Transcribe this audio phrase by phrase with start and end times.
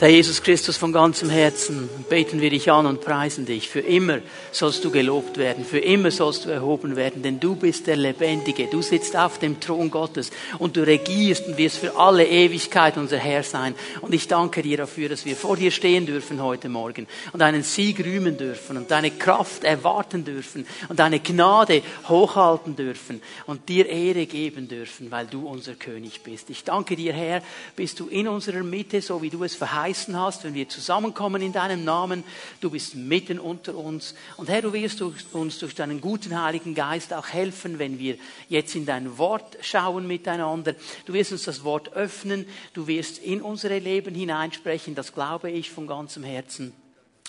[0.00, 3.68] Herr Jesus Christus, von ganzem Herzen beten wir dich an und preisen dich.
[3.68, 4.20] Für immer
[4.52, 8.68] sollst du gelobt werden, für immer sollst du erhoben werden, denn du bist der Lebendige.
[8.68, 10.30] Du sitzt auf dem Thron Gottes
[10.60, 13.74] und du regierst und wirst für alle Ewigkeit unser Herr sein.
[14.00, 17.64] Und ich danke dir dafür, dass wir vor dir stehen dürfen heute Morgen und einen
[17.64, 23.88] Sieg rühmen dürfen und deine Kraft erwarten dürfen und deine Gnade hochhalten dürfen und dir
[23.88, 26.50] Ehre geben dürfen, weil du unser König bist.
[26.50, 27.42] Ich danke dir, Herr,
[27.74, 31.40] bist du in unserer Mitte, so wie du es verheißt verheißen hast, wenn wir zusammenkommen
[31.40, 32.24] in deinem Namen.
[32.60, 34.14] Du bist mitten unter uns.
[34.36, 35.02] Und Herr, du wirst
[35.32, 38.16] uns durch deinen guten Heiligen Geist auch helfen, wenn wir
[38.48, 40.74] jetzt in dein Wort schauen miteinander.
[41.06, 42.46] Du wirst uns das Wort öffnen.
[42.74, 44.94] Du wirst in unsere Leben hineinsprechen.
[44.94, 46.72] Das glaube ich von ganzem Herzen.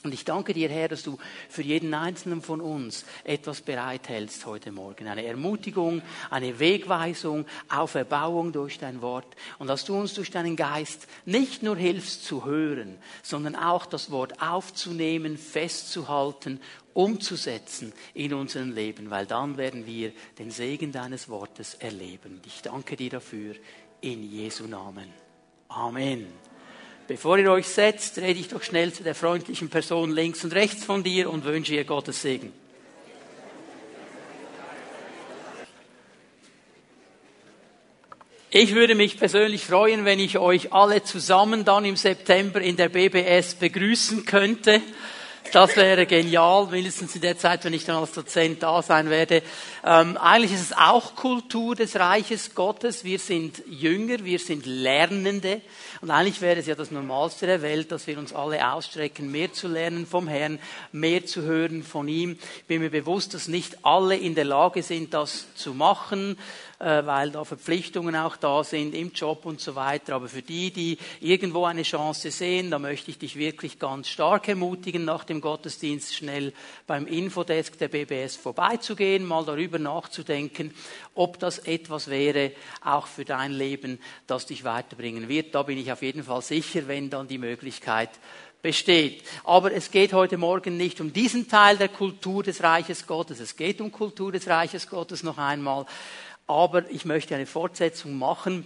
[0.01, 1.17] Und ich danke dir, Herr, dass du
[1.49, 5.07] für jeden einzelnen von uns etwas bereithältst heute Morgen.
[5.07, 9.35] Eine Ermutigung, eine Wegweisung, Auferbauung durch dein Wort.
[9.57, 14.09] Und dass du uns durch deinen Geist nicht nur hilfst zu hören, sondern auch das
[14.09, 16.61] Wort aufzunehmen, festzuhalten,
[16.93, 22.41] umzusetzen in unserem Leben, weil dann werden wir den Segen deines Wortes erleben.
[22.45, 23.55] Ich danke dir dafür
[23.99, 25.09] in Jesu Namen.
[25.67, 26.48] Amen.
[27.09, 30.85] Bevor ihr euch setzt, rede ich doch schnell zu der freundlichen Person links und rechts
[30.85, 32.53] von dir und wünsche ihr Gottes Segen.
[38.51, 42.89] Ich würde mich persönlich freuen, wenn ich euch alle zusammen dann im September in der
[42.89, 44.79] BBS begrüßen könnte.
[45.51, 49.41] Das wäre genial, mindestens in der Zeit, wenn ich dann als Dozent da sein werde.
[49.83, 53.03] Ähm, eigentlich ist es auch Kultur des Reiches Gottes.
[53.03, 55.61] Wir sind Jünger, wir sind Lernende.
[56.01, 59.51] Und eigentlich wäre es ja das Normalste der Welt, dass wir uns alle ausstrecken, mehr
[59.51, 60.59] zu lernen vom Herrn,
[60.91, 62.37] mehr zu hören von ihm.
[62.57, 66.37] Ich bin mir bewusst, dass nicht alle in der Lage sind, das zu machen.
[66.79, 70.15] Äh, weil da Verpflichtungen auch da sind im Job und so weiter.
[70.15, 74.47] Aber für die, die irgendwo eine Chance sehen, da möchte ich dich wirklich ganz stark
[74.47, 76.53] ermutigen, nach dem Gottesdienst schnell
[76.87, 80.73] beim Infodesk der BBS vorbeizugehen, mal darüber nachzudenken,
[81.15, 85.53] ob das etwas wäre, auch für dein Leben, das dich weiterbringen wird.
[85.55, 88.09] Da bin ich auf jeden Fall sicher, wenn dann die Möglichkeit
[88.61, 89.23] besteht.
[89.43, 93.39] Aber es geht heute Morgen nicht um diesen Teil der Kultur des Reiches Gottes.
[93.39, 95.85] Es geht um Kultur des Reiches Gottes noch einmal.
[96.47, 98.65] Aber ich möchte eine Fortsetzung machen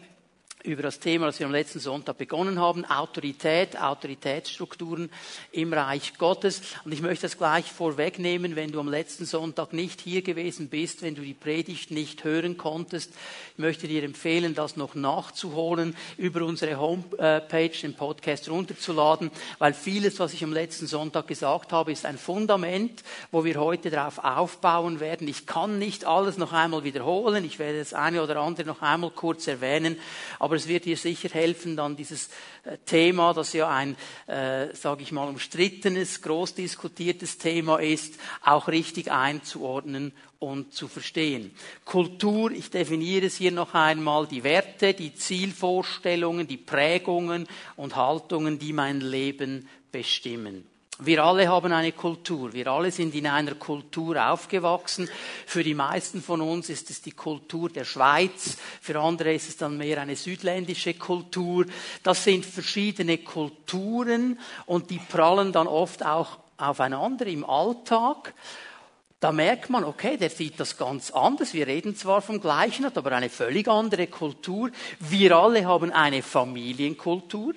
[0.63, 5.11] über das Thema, das wir am letzten Sonntag begonnen haben, Autorität, Autoritätsstrukturen
[5.51, 6.61] im Reich Gottes.
[6.85, 11.01] Und ich möchte das gleich vorwegnehmen, wenn du am letzten Sonntag nicht hier gewesen bist,
[11.01, 13.11] wenn du die Predigt nicht hören konntest.
[13.53, 20.19] Ich möchte dir empfehlen, das noch nachzuholen, über unsere Homepage den Podcast runterzuladen, weil vieles,
[20.19, 25.01] was ich am letzten Sonntag gesagt habe, ist ein Fundament, wo wir heute darauf aufbauen
[25.01, 25.27] werden.
[25.27, 27.43] Ich kann nicht alles noch einmal wiederholen.
[27.43, 29.99] Ich werde das eine oder andere noch einmal kurz erwähnen.
[30.39, 32.29] Aber aber es wird dir sicher helfen, dann dieses
[32.63, 33.95] äh, Thema, das ja ein,
[34.27, 41.55] äh, sage ich mal, umstrittenes, groß diskutiertes Thema ist, auch richtig einzuordnen und zu verstehen.
[41.85, 48.59] Kultur, ich definiere es hier noch einmal, die Werte, die Zielvorstellungen, die Prägungen und Haltungen,
[48.59, 50.67] die mein Leben bestimmen.
[50.99, 52.53] Wir alle haben eine Kultur.
[52.53, 55.09] Wir alle sind in einer Kultur aufgewachsen.
[55.47, 58.57] Für die meisten von uns ist es die Kultur der Schweiz.
[58.79, 61.65] Für andere ist es dann mehr eine südländische Kultur.
[62.03, 68.33] Das sind verschiedene Kulturen und die prallen dann oft auch aufeinander im Alltag.
[69.19, 71.53] Da merkt man, okay, der sieht das ganz anders.
[71.53, 74.69] Wir reden zwar vom Gleichen, hat aber eine völlig andere Kultur.
[74.99, 77.53] Wir alle haben eine Familienkultur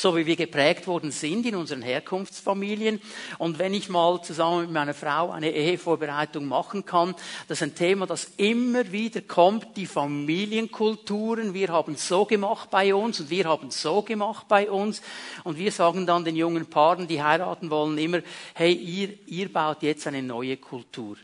[0.00, 3.00] so wie wir geprägt worden sind in unseren Herkunftsfamilien.
[3.38, 7.14] Und wenn ich mal zusammen mit meiner Frau eine Ehevorbereitung machen kann,
[7.48, 11.52] das ist ein Thema, das immer wieder kommt, die Familienkulturen.
[11.52, 15.02] Wir haben so gemacht bei uns und wir haben so gemacht bei uns.
[15.44, 18.20] Und wir sagen dann den jungen Paaren, die heiraten wollen, immer,
[18.54, 21.16] hey, ihr, ihr baut jetzt eine neue Kultur.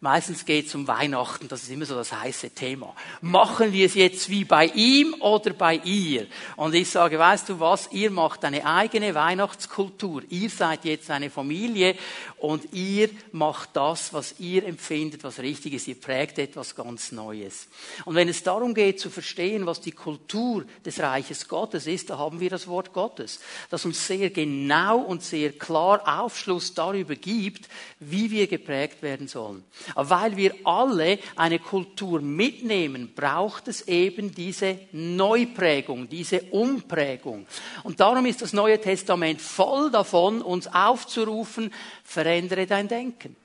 [0.00, 2.94] Meistens geht es um Weihnachten, das ist immer so das heiße Thema.
[3.22, 6.26] Machen wir es jetzt wie bei ihm oder bei ihr?
[6.56, 10.22] Und ich sage, weißt du was, ihr macht eine eigene Weihnachtskultur.
[10.28, 11.96] Ihr seid jetzt eine Familie
[12.36, 15.88] und ihr macht das, was ihr empfindet, was richtig ist.
[15.88, 17.66] Ihr prägt etwas ganz Neues.
[18.04, 22.18] Und wenn es darum geht zu verstehen, was die Kultur des Reiches Gottes ist, da
[22.18, 27.66] haben wir das Wort Gottes, das uns sehr genau und sehr klar Aufschluss darüber gibt,
[27.98, 29.64] wie wir geprägt werden sollen.
[29.94, 37.46] Aber weil wir alle eine Kultur mitnehmen, braucht es eben diese Neuprägung, diese Umprägung.
[37.84, 41.72] Und darum ist das Neue Testament voll davon, uns aufzurufen,
[42.04, 43.36] verändere dein Denken.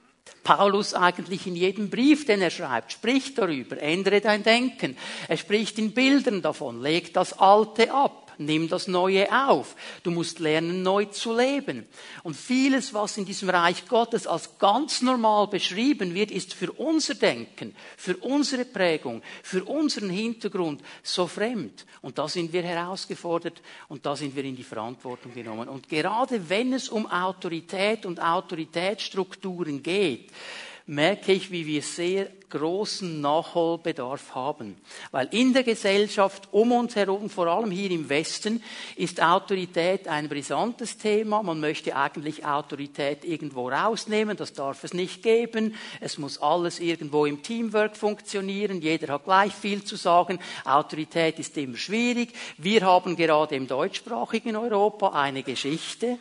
[0.43, 4.97] Paulus eigentlich in jedem Brief, den er schreibt, spricht darüber, ändere dein Denken.
[5.27, 9.75] Er spricht in Bildern davon, leg das Alte ab nimm das Neue auf.
[10.03, 11.85] Du musst lernen, neu zu leben.
[12.23, 17.15] Und vieles, was in diesem Reich Gottes als ganz normal beschrieben wird, ist für unser
[17.15, 21.85] Denken, für unsere Prägung, für unseren Hintergrund so fremd.
[22.01, 25.69] Und da sind wir herausgefordert und da sind wir in die Verantwortung genommen.
[25.69, 30.31] Und gerade wenn es um Autorität und Autoritätsstrukturen geht,
[30.85, 34.75] merke ich, wie wir sehr großen Nachholbedarf haben.
[35.11, 38.61] Weil in der Gesellschaft um uns herum, vor allem hier im Westen,
[38.95, 41.41] ist Autorität ein brisantes Thema.
[41.41, 45.75] Man möchte eigentlich Autorität irgendwo rausnehmen, das darf es nicht geben.
[45.99, 50.39] Es muss alles irgendwo im Teamwork funktionieren, jeder hat gleich viel zu sagen.
[50.65, 52.33] Autorität ist immer schwierig.
[52.57, 56.19] Wir haben gerade im deutschsprachigen Europa eine Geschichte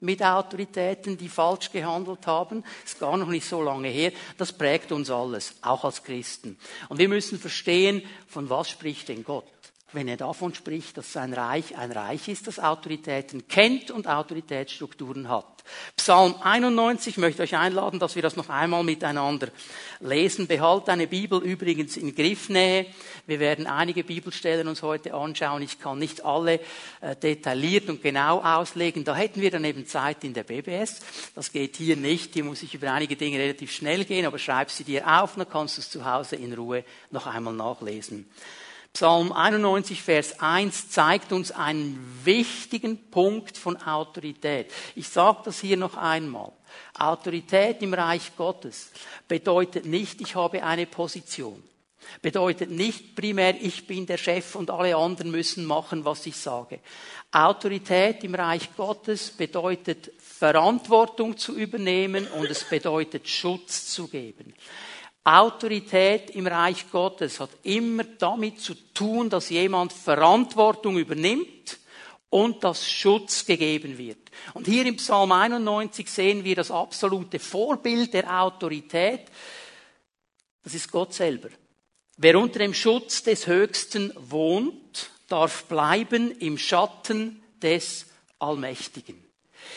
[0.00, 2.64] mit Autoritäten, die falsch gehandelt haben.
[2.84, 4.12] Ist gar noch nicht so lange her.
[4.36, 6.58] Das prägt uns alles, auch als Christen.
[6.88, 9.44] Und wir müssen verstehen, von was spricht denn Gott?
[9.96, 15.30] Wenn er davon spricht, dass sein Reich ein Reich ist, das Autoritäten kennt und Autoritätsstrukturen
[15.30, 15.46] hat.
[15.96, 19.48] Psalm 91 möchte euch einladen, dass wir das noch einmal miteinander
[20.00, 20.48] lesen.
[20.48, 22.84] Behalt deine Bibel übrigens in Griffnähe.
[23.26, 25.62] Wir werden einige Bibelstellen uns heute anschauen.
[25.62, 26.60] Ich kann nicht alle
[27.00, 29.02] äh, detailliert und genau auslegen.
[29.02, 31.00] Da hätten wir dann eben Zeit in der BBS.
[31.34, 32.34] Das geht hier nicht.
[32.34, 35.48] Hier muss ich über einige Dinge relativ schnell gehen, aber schreib sie dir auf, dann
[35.48, 38.28] kannst du es zu Hause in Ruhe noch einmal nachlesen.
[38.96, 44.72] Psalm 91, Vers 1 zeigt uns einen wichtigen Punkt von Autorität.
[44.94, 46.50] Ich sage das hier noch einmal.
[46.98, 48.90] Autorität im Reich Gottes
[49.28, 51.62] bedeutet nicht, ich habe eine Position.
[52.22, 56.80] Bedeutet nicht primär, ich bin der Chef und alle anderen müssen machen, was ich sage.
[57.32, 64.54] Autorität im Reich Gottes bedeutet Verantwortung zu übernehmen und es bedeutet Schutz zu geben.
[65.26, 71.78] Autorität im Reich Gottes hat immer damit zu tun, dass jemand Verantwortung übernimmt
[72.30, 74.18] und dass Schutz gegeben wird.
[74.54, 79.22] Und hier im Psalm 91 sehen wir das absolute Vorbild der Autorität.
[80.62, 81.48] Das ist Gott selber.
[82.16, 88.06] Wer unter dem Schutz des Höchsten wohnt, darf bleiben im Schatten des
[88.38, 89.22] Allmächtigen.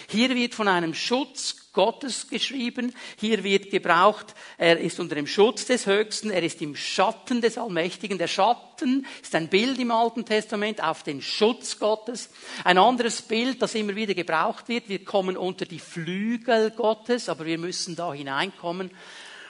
[0.07, 2.93] Hier wird von einem Schutz Gottes geschrieben.
[3.21, 7.57] Hier wird gebraucht, er ist unter dem Schutz des Höchsten, er ist im Schatten des
[7.57, 8.17] Allmächtigen.
[8.17, 12.31] Der Schatten ist ein Bild im Alten Testament auf den Schutz Gottes.
[12.65, 17.45] Ein anderes Bild, das immer wieder gebraucht wird, wir kommen unter die Flügel Gottes, aber
[17.45, 18.91] wir müssen da hineinkommen.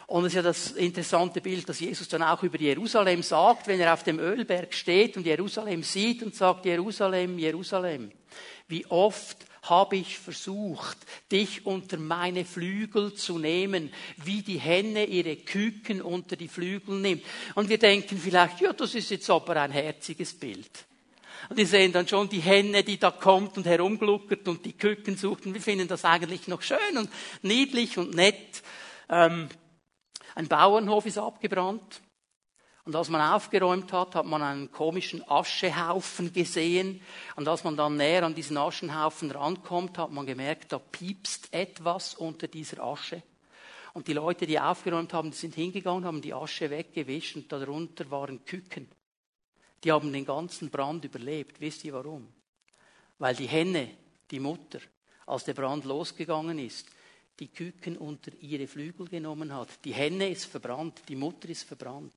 [0.05, 3.79] Und es ist ja das interessante Bild, dass Jesus dann auch über Jerusalem sagt, wenn
[3.79, 8.11] er auf dem Ölberg steht und Jerusalem sieht und sagt, Jerusalem, Jerusalem,
[8.67, 10.97] wie oft habe ich versucht,
[11.31, 17.23] dich unter meine Flügel zu nehmen, wie die Henne ihre Küken unter die Flügel nimmt.
[17.55, 20.85] Und wir denken vielleicht, ja, das ist jetzt aber ein herziges Bild.
[21.47, 25.15] Und wir sehen dann schon die Henne, die da kommt und herumgluckert und die Küken
[25.15, 25.45] sucht.
[25.45, 27.09] Und wir finden das eigentlich noch schön und
[27.41, 28.61] niedlich und nett.
[29.09, 29.47] Ähm,
[30.35, 32.01] ein Bauernhof ist abgebrannt.
[32.85, 37.01] Und als man aufgeräumt hat, hat man einen komischen Aschehaufen gesehen.
[37.35, 42.15] Und als man dann näher an diesen Aschenhaufen rankommt, hat man gemerkt, da piepst etwas
[42.15, 43.21] unter dieser Asche.
[43.93, 48.43] Und die Leute, die aufgeräumt haben, sind hingegangen, haben die Asche weggewischt und darunter waren
[48.45, 48.87] Küken.
[49.83, 51.59] Die haben den ganzen Brand überlebt.
[51.59, 52.27] Wisst ihr warum?
[53.17, 53.89] Weil die Henne,
[54.29, 54.79] die Mutter,
[55.25, 56.87] als der Brand losgegangen ist,
[57.39, 59.69] die Küken unter ihre Flügel genommen hat.
[59.85, 62.13] Die Henne ist verbrannt, die Mutter ist verbrannt.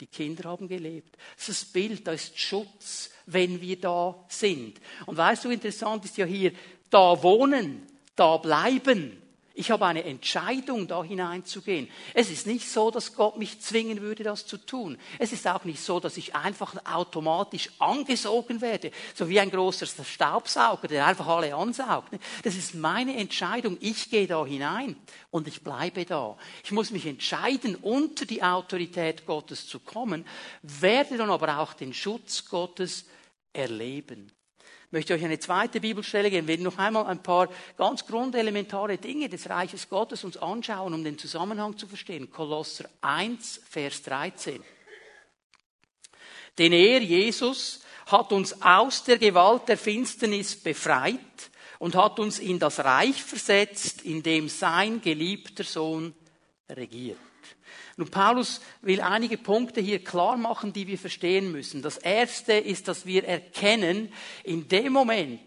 [0.00, 1.16] Die Kinder haben gelebt.
[1.36, 4.80] Das ist das Bild, da ist Schutz, wenn wir da sind.
[5.06, 6.52] Und weißt du, interessant ist ja hier,
[6.90, 9.22] da wohnen, da bleiben.
[9.58, 11.88] Ich habe eine Entscheidung, da hineinzugehen.
[12.12, 14.98] Es ist nicht so, dass Gott mich zwingen würde, das zu tun.
[15.18, 19.86] Es ist auch nicht so, dass ich einfach automatisch angesogen werde, so wie ein großer
[19.86, 22.12] Staubsauger, der einfach alle ansaugt.
[22.42, 23.78] Das ist meine Entscheidung.
[23.80, 24.94] Ich gehe da hinein
[25.30, 26.36] und ich bleibe da.
[26.62, 30.26] Ich muss mich entscheiden, unter die Autorität Gottes zu kommen,
[30.60, 33.06] werde dann aber auch den Schutz Gottes
[33.54, 34.35] erleben
[34.90, 36.46] möchte euch eine zweite Bibelstelle geben.
[36.46, 41.04] Wir werden noch einmal ein paar ganz grundelementare Dinge des Reiches Gottes uns anschauen, um
[41.04, 42.30] den Zusammenhang zu verstehen.
[42.30, 44.62] Kolosser 1, Vers 13.
[46.58, 51.18] Denn er, Jesus, hat uns aus der Gewalt der Finsternis befreit
[51.78, 56.14] und hat uns in das Reich versetzt, in dem sein geliebter Sohn
[56.68, 57.18] regiert.
[57.98, 61.80] Nun, Paulus will einige Punkte hier klar machen, die wir verstehen müssen.
[61.80, 64.12] Das erste ist, dass wir erkennen,
[64.44, 65.40] in dem Moment,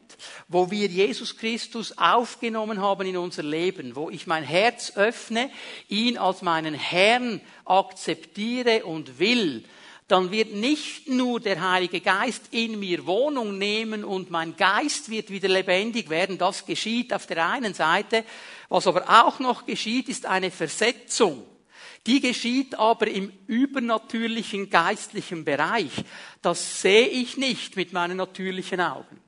[0.48, 5.52] wo wir Jesus Christus aufgenommen haben in unser Leben, wo ich mein Herz öffne,
[5.90, 9.64] ihn als meinen Herrn akzeptiere und will,
[10.08, 15.30] dann wird nicht nur der Heilige Geist in mir Wohnung nehmen und mein Geist wird
[15.30, 16.40] wieder lebendig werden.
[16.40, 18.26] Das geschieht auf der einen Seite.
[18.70, 21.46] Was aber auch noch geschieht, ist eine Versetzung.
[22.10, 25.92] Die geschieht aber im übernatürlichen geistlichen Bereich.
[26.42, 29.22] Das sehe ich nicht mit meinen natürlichen Augen.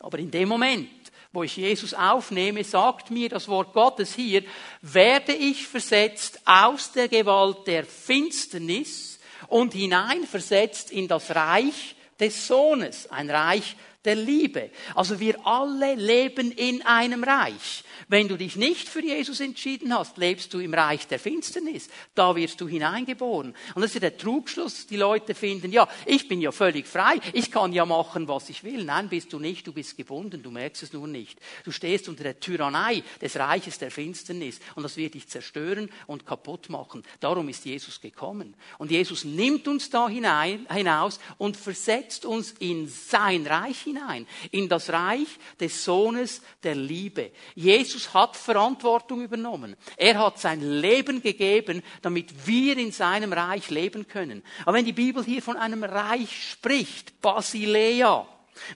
[0.00, 0.90] Aber in dem Moment,
[1.32, 4.44] wo ich Jesus aufnehme, sagt mir das Wort Gottes hier,
[4.82, 13.10] werde ich versetzt aus der Gewalt der Finsternis und hineinversetzt in das Reich des Sohnes,
[13.10, 14.68] ein Reich der Liebe.
[14.94, 17.82] Also wir alle leben in einem Reich.
[18.10, 21.88] Wenn du dich nicht für Jesus entschieden hast, lebst du im Reich der Finsternis.
[22.16, 23.54] Da wirst du hineingeboren.
[23.76, 24.88] Und das ist der Trugschluss.
[24.88, 27.20] Die Leute finden, ja, ich bin ja völlig frei.
[27.32, 28.82] Ich kann ja machen, was ich will.
[28.82, 29.64] Nein, bist du nicht.
[29.64, 30.42] Du bist gebunden.
[30.42, 31.38] Du merkst es nur nicht.
[31.62, 34.58] Du stehst unter der Tyrannei des Reiches der Finsternis.
[34.74, 37.04] Und das wird dich zerstören und kaputt machen.
[37.20, 38.56] Darum ist Jesus gekommen.
[38.78, 44.26] Und Jesus nimmt uns da hinein, hinaus und versetzt uns in sein Reich hinein.
[44.50, 45.28] In das Reich
[45.60, 47.30] des Sohnes der Liebe.
[47.54, 49.76] Jesus Jesus hat Verantwortung übernommen.
[49.96, 54.42] Er hat sein Leben gegeben, damit wir in seinem Reich leben können.
[54.62, 58.26] Aber wenn die Bibel hier von einem Reich spricht, Basilea,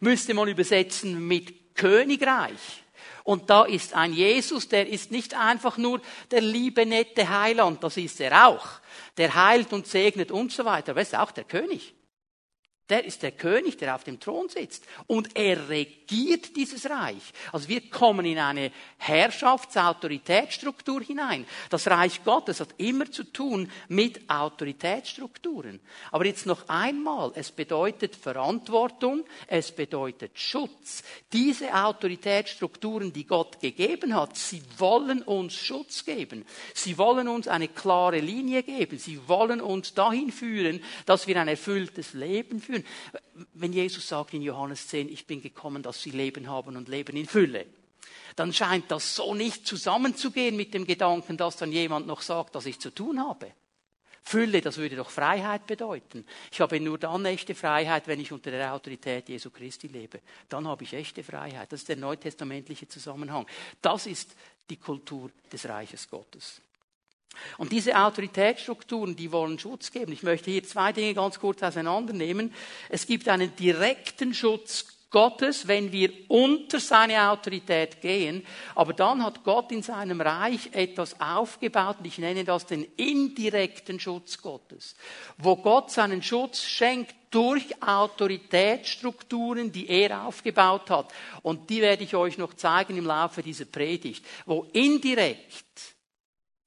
[0.01, 2.83] müsste man übersetzen mit Königreich.
[3.25, 6.01] Und da ist ein Jesus, der ist nicht einfach nur
[6.31, 8.67] der liebe, nette Heiland, das ist er auch.
[9.17, 11.95] Der heilt und segnet und so weiter, aber er ist auch der König.
[12.91, 14.85] Der ist der König, der auf dem Thron sitzt.
[15.07, 17.33] Und er regiert dieses Reich.
[17.51, 21.47] Also wir kommen in eine Herrschafts-Autoritätsstruktur hinein.
[21.71, 25.81] Das Reich Gottes hat immer zu tun mit Autoritätsstrukturen.
[26.11, 31.03] Aber jetzt noch einmal, es bedeutet Verantwortung, es bedeutet Schutz.
[31.33, 36.45] Diese Autoritätsstrukturen, die Gott gegeben hat, sie wollen uns Schutz geben.
[36.75, 38.99] Sie wollen uns eine klare Linie geben.
[38.99, 42.85] Sie wollen uns dahin führen, dass wir ein erfülltes Leben führen führen.
[43.55, 47.17] Wenn Jesus sagt in Johannes 10, ich bin gekommen, dass sie Leben haben und Leben
[47.17, 47.67] in Fülle,
[48.37, 52.67] dann scheint das so nicht zusammenzugehen mit dem Gedanken, dass dann jemand noch sagt, dass
[52.67, 53.53] ich zu tun habe.
[54.27, 56.25] Fülle, das würde doch Freiheit bedeuten.
[56.51, 60.21] Ich habe nur dann echte Freiheit, wenn ich unter der Autorität Jesu Christi lebe.
[60.49, 61.71] Dann habe ich echte Freiheit.
[61.71, 63.47] Das ist der neutestamentliche Zusammenhang.
[63.83, 64.35] Das ist
[64.71, 66.63] die Kultur des Reiches Gottes.
[67.59, 70.13] Und diese Autoritätsstrukturen, die wollen Schutz geben.
[70.13, 72.53] Ich möchte hier zwei Dinge ganz kurz auseinandernehmen.
[72.89, 78.45] Es gibt einen direkten Schutz Gottes, wenn wir unter seine Autorität gehen.
[78.75, 84.01] Aber dann hat Gott in seinem Reich etwas aufgebaut, und ich nenne das den indirekten
[84.01, 84.97] Schutz Gottes,
[85.39, 91.13] wo Gott seinen Schutz schenkt durch Autoritätsstrukturen, die er aufgebaut hat.
[91.43, 95.94] Und die werde ich euch noch zeigen im Laufe dieser Predigt, wo indirekt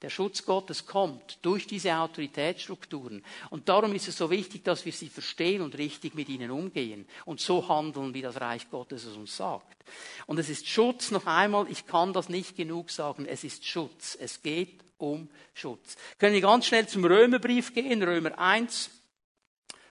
[0.01, 3.23] der Schutz Gottes kommt durch diese Autoritätsstrukturen.
[3.49, 7.07] Und darum ist es so wichtig, dass wir sie verstehen und richtig mit ihnen umgehen
[7.25, 9.83] und so handeln, wie das Reich Gottes es uns sagt.
[10.27, 14.15] Und es ist Schutz, noch einmal, ich kann das nicht genug sagen, es ist Schutz.
[14.19, 15.97] Es geht um Schutz.
[16.19, 18.91] Können wir ganz schnell zum Römerbrief gehen, Römer 1,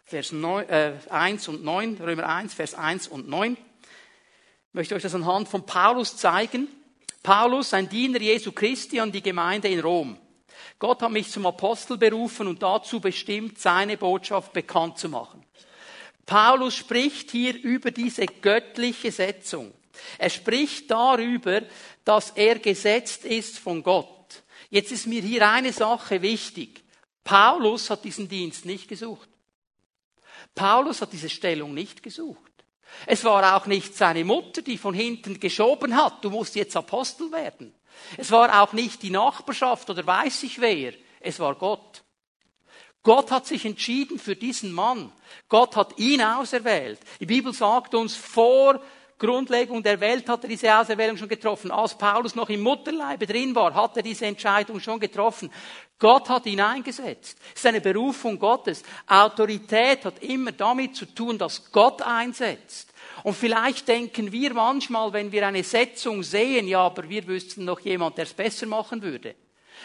[0.05, 3.55] Vers 9, äh, 1 und 9, Römer 1, Vers 1 und 9.
[3.55, 6.69] Ich möchte euch das anhand von Paulus zeigen.
[7.27, 10.17] Paulus, ein Diener Jesu Christi an die Gemeinde in Rom.
[10.79, 15.45] Gott hat mich zum Apostel berufen und dazu bestimmt, seine Botschaft bekannt zu machen.
[16.25, 19.75] Paulus spricht hier über diese göttliche Setzung.
[20.19, 21.63] Er spricht darüber,
[22.05, 24.45] dass er gesetzt ist von Gott.
[24.71, 26.85] Jetzt ist mir hier eine Sache wichtig.
[27.25, 29.29] Paulus hat diesen Dienst nicht gesucht.
[30.55, 32.53] Paulus hat diese Stellung nicht gesucht.
[33.07, 37.31] Es war auch nicht seine Mutter, die von hinten geschoben hat, du musst jetzt Apostel
[37.33, 37.75] werden.
[38.17, 42.03] Es war auch nicht die Nachbarschaft oder weiß ich wer, es war Gott.
[43.03, 45.13] Gott hat sich entschieden für diesen Mann.
[45.49, 46.99] Gott hat ihn auserwählt.
[47.21, 48.81] Die Bibel sagt uns, vor
[49.19, 51.71] Grundlegung der Welt hat er diese Auserwählung schon getroffen.
[51.71, 55.51] Als Paulus noch im Mutterleibe drin war, hat er diese Entscheidung schon getroffen.
[55.99, 57.39] Gott hat ihn eingesetzt.
[57.55, 58.83] Es ist eine Berufung Gottes.
[59.07, 62.93] Autorität hat immer damit zu tun, dass Gott einsetzt.
[63.23, 67.81] Und vielleicht denken wir manchmal, wenn wir eine Setzung sehen, ja, aber wir wüssten noch
[67.81, 69.35] jemand, der es besser machen würde.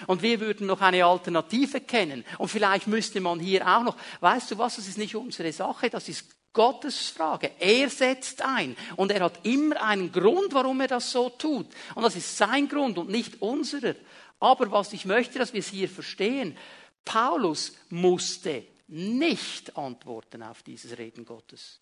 [0.07, 2.25] Und wir würden noch eine Alternative kennen.
[2.37, 5.89] Und vielleicht müsste man hier auch noch, weißt du was, das ist nicht unsere Sache,
[5.89, 7.51] das ist Gottes Frage.
[7.59, 8.75] Er setzt ein.
[8.95, 11.67] Und er hat immer einen Grund, warum er das so tut.
[11.95, 13.95] Und das ist sein Grund und nicht unserer.
[14.39, 16.57] Aber was ich möchte, dass wir es hier verstehen,
[17.05, 21.79] Paulus musste nicht antworten auf dieses Reden Gottes.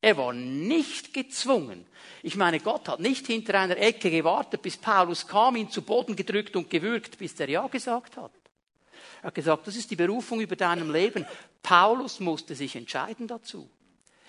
[0.00, 1.86] Er war nicht gezwungen.
[2.22, 6.16] Ich meine, Gott hat nicht hinter einer Ecke gewartet, bis Paulus kam, ihn zu Boden
[6.16, 8.32] gedrückt und gewürgt, bis er Ja gesagt hat.
[9.22, 11.24] Er hat gesagt, das ist die Berufung über deinem Leben.
[11.62, 13.70] Paulus musste sich entscheiden dazu.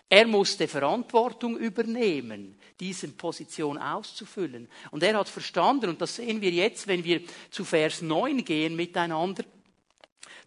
[0.07, 4.69] Er musste Verantwortung übernehmen, diese Position auszufüllen.
[4.91, 8.75] Und er hat verstanden, und das sehen wir jetzt, wenn wir zu Vers 9 gehen
[8.75, 9.43] miteinander,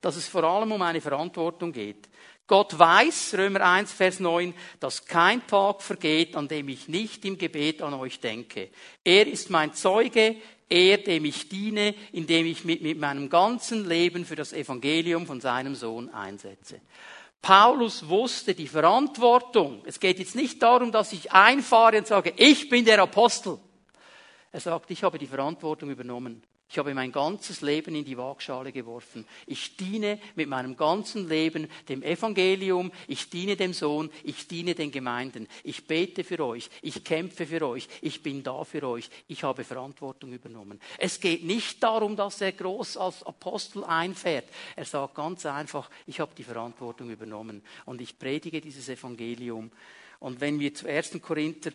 [0.00, 2.09] dass es vor allem um eine Verantwortung geht.
[2.47, 7.38] Gott weiß, Römer 1, Vers 9, dass kein Tag vergeht, an dem ich nicht im
[7.38, 8.71] Gebet an euch denke.
[9.03, 10.37] Er ist mein Zeuge,
[10.69, 15.41] er, dem ich diene, indem ich mich mit meinem ganzen Leben für das Evangelium von
[15.41, 16.81] seinem Sohn einsetze.
[17.43, 19.83] Paulus wusste die Verantwortung.
[19.85, 23.59] Es geht jetzt nicht darum, dass ich einfahre und sage, ich bin der Apostel.
[24.50, 26.43] Er sagt, ich habe die Verantwortung übernommen.
[26.68, 29.25] Ich habe mein ganzes Leben in die Waagschale geworfen.
[29.46, 34.90] Ich diene mit meinem ganzen Leben dem Evangelium, ich diene dem Sohn, ich diene den
[34.90, 35.46] Gemeinden.
[35.62, 39.62] Ich bete für euch, ich kämpfe für euch, ich bin da für euch, ich habe
[39.62, 40.80] Verantwortung übernommen.
[40.99, 44.49] Es geht nicht darum, dass er groß als Apostel einfährt.
[44.75, 49.70] Er sagt ganz einfach, ich habe die Verantwortung übernommen und ich predige dieses Evangelium.
[50.18, 51.20] Und wenn wir zu 1.
[51.23, 51.70] Korinther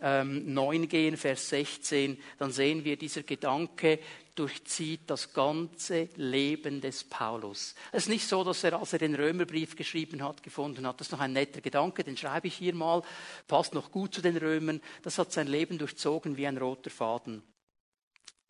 [0.00, 3.98] ähm, 9 gehen, Vers 16, dann sehen wir, dieser Gedanke
[4.38, 7.74] durchzieht das ganze Leben des Paulus.
[7.90, 11.08] Es ist nicht so, dass er, als er den Römerbrief geschrieben hat, gefunden hat, das
[11.08, 13.02] ist noch ein netter Gedanke, den schreibe ich hier mal,
[13.48, 17.42] passt noch gut zu den Römern, das hat sein Leben durchzogen wie ein roter Faden.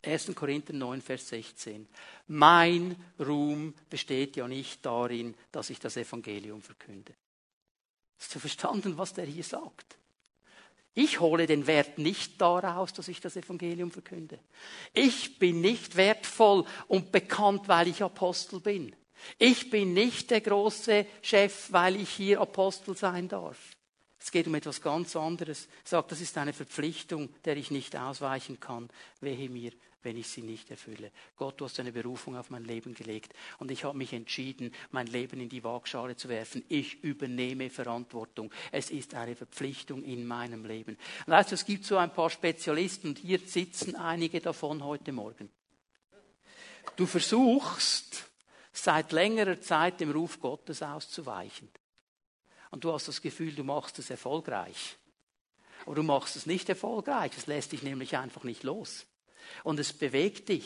[0.03, 0.33] 1.
[0.35, 1.87] Korinther 9, Vers 16.
[2.27, 7.13] Mein Ruhm besteht ja nicht darin, dass ich das Evangelium verkünde.
[8.19, 9.97] Hast du verstanden, was der hier sagt?
[10.97, 14.39] Ich hole den Wert nicht daraus, dass ich das Evangelium verkünde.
[14.95, 18.95] Ich bin nicht wertvoll und bekannt, weil ich Apostel bin.
[19.37, 23.59] Ich bin nicht der große Chef, weil ich hier Apostel sein darf.
[24.19, 25.67] Es geht um etwas ganz anderes.
[25.83, 28.89] Er sagt, das ist eine Verpflichtung, der ich nicht ausweichen kann.
[29.21, 29.73] Wehe mir,
[30.07, 31.11] wenn ich sie nicht erfülle.
[31.35, 35.05] Gott, du hast eine Berufung auf mein Leben gelegt und ich habe mich entschieden, mein
[35.07, 36.63] Leben in die Waagschale zu werfen.
[36.69, 38.49] Ich übernehme Verantwortung.
[38.71, 40.97] Es ist eine Verpflichtung in meinem Leben.
[41.25, 45.11] Und weißt du, es gibt so ein paar Spezialisten und hier sitzen einige davon heute
[45.11, 45.49] Morgen.
[46.95, 48.29] Du versuchst
[48.71, 51.67] seit längerer Zeit dem Ruf Gottes auszuweichen.
[52.71, 54.95] Und du hast das Gefühl, du machst es erfolgreich.
[55.85, 57.33] Aber du machst es nicht erfolgreich.
[57.35, 59.05] Es lässt dich nämlich einfach nicht los.
[59.63, 60.65] Und es bewegt dich.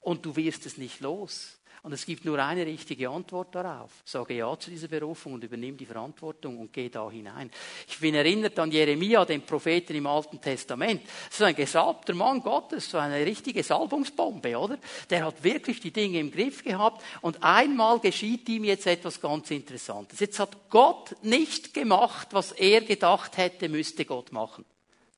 [0.00, 1.60] Und du wirst es nicht los.
[1.82, 3.90] Und es gibt nur eine richtige Antwort darauf.
[4.04, 7.50] Sage Ja zu dieser Berufung und übernimm die Verantwortung und geh da hinein.
[7.88, 11.00] Ich bin erinnert an Jeremia, den Propheten im Alten Testament.
[11.30, 14.78] So ein gesalbter Mann Gottes, so eine richtige Salbungsbombe, oder?
[15.08, 19.50] Der hat wirklich die Dinge im Griff gehabt und einmal geschieht ihm jetzt etwas ganz
[19.50, 20.20] Interessantes.
[20.20, 24.66] Jetzt hat Gott nicht gemacht, was er gedacht hätte, müsste Gott machen.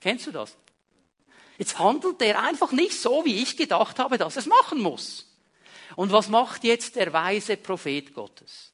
[0.01, 0.57] Kennst du das?
[1.59, 5.29] Jetzt handelt er einfach nicht so, wie ich gedacht habe, dass er es machen muss.
[5.97, 8.73] Und was macht jetzt der weise Prophet Gottes?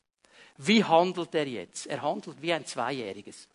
[0.57, 1.87] Wie handelt er jetzt?
[1.87, 3.49] Er handelt wie ein Zweijähriges.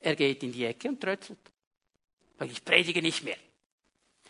[0.00, 1.38] Er geht in die Ecke und trötzelt.
[2.40, 3.36] Ich predige nicht mehr.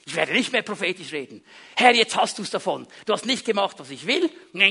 [0.07, 1.45] Ich werde nicht mehr prophetisch reden.
[1.77, 2.87] Herr, jetzt hast du es davon.
[3.05, 4.31] Du hast nicht gemacht, was ich will.
[4.55, 4.63] Und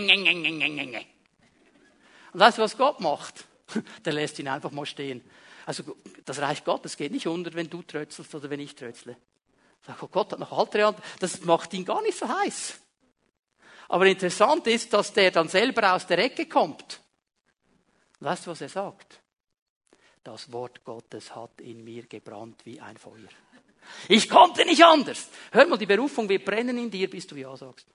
[2.34, 3.46] weißt du, was Gott macht?
[4.06, 5.22] Der lässt ihn einfach mal stehen.
[5.67, 5.84] Also
[6.26, 9.15] das Reich Gottes geht nicht unter, wenn du trötzelst oder wenn ich trötzle.
[10.02, 11.19] Oh Gott hat noch andere Antworten.
[11.19, 12.80] Das macht ihn gar nicht so heiß.
[13.89, 17.02] Aber interessant ist, dass der dann selber aus der Ecke kommt.
[18.19, 19.21] Weißt du, was er sagt?
[20.23, 23.30] Das Wort Gottes hat in mir gebrannt wie ein Feuer.
[24.10, 25.30] Ich konnte nicht anders.
[25.52, 27.88] Hör mal, die Berufung wird brennen in dir, bis du Ja sagst.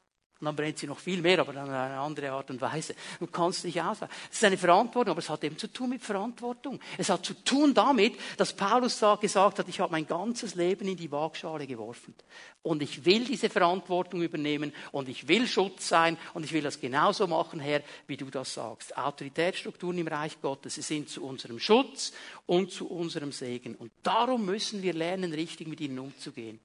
[0.42, 2.96] Und dann brennt sie noch viel mehr, aber dann in eine andere Art und Weise.
[3.20, 4.12] Du kannst nicht ausweichen.
[4.28, 6.81] Es ist eine Verantwortung, aber es hat eben zu tun mit Verantwortung.
[6.98, 10.96] Es hat zu tun damit, dass Paulus gesagt hat, ich habe mein ganzes Leben in
[10.96, 12.12] die Waagschale geworfen.
[12.64, 16.81] Und ich will diese Verantwortung übernehmen und ich will Schutz sein und ich will das
[16.81, 18.98] genauso machen, Herr, wie du das sagst.
[18.98, 22.12] Autoritätsstrukturen im Reich Gottes, sie sind zu unserem Schutz
[22.46, 23.76] und zu unserem Segen.
[23.76, 26.59] Und darum müssen wir lernen, richtig mit ihnen umzugehen.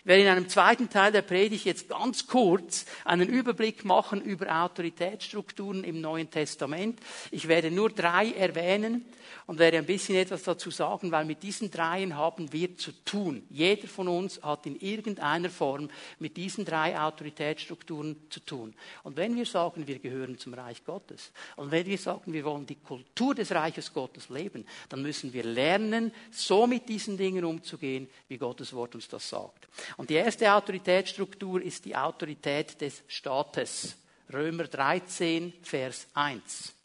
[0.00, 4.62] Ich werde in einem zweiten Teil der Predigt jetzt ganz kurz einen Überblick machen über
[4.62, 7.00] Autoritätsstrukturen im Neuen Testament.
[7.30, 9.04] Ich werde nur drei erwähnen
[9.46, 13.44] und werde ein bisschen etwas dazu sagen, weil mit diesen dreien haben wir zu tun.
[13.50, 18.74] Jeder von uns hat in irgendeiner Form mit diesen drei Autoritätsstrukturen zu tun.
[19.02, 22.66] Und wenn wir sagen, wir gehören zum Reich Gottes und wenn wir sagen, wir wollen
[22.66, 28.08] die Kultur des Reiches Gottes leben, dann müssen wir lernen, so mit diesen Dingen umzugehen,
[28.28, 29.68] wie Gottes Wort uns das sagt.
[29.96, 33.96] Und die erste Autoritätsstruktur ist die Autorität des Staates.
[34.32, 36.75] Römer 13, Vers 1.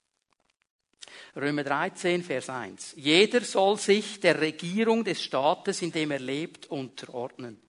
[1.36, 2.94] Römer 13, Vers 1.
[2.98, 7.62] Jeder soll sich der Regierung des Staates, in dem er lebt, unterordnen.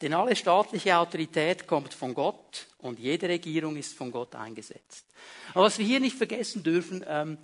[0.00, 5.06] Denn alle staatliche Autorität kommt von Gott und jede Regierung ist von Gott eingesetzt.
[5.54, 7.38] Aber was wir hier nicht vergessen dürfen, ähm,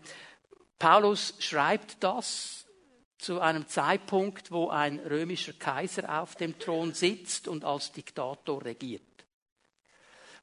[0.78, 2.66] Paulus schreibt das
[3.18, 9.02] zu einem Zeitpunkt, wo ein römischer Kaiser auf dem Thron sitzt und als Diktator regiert.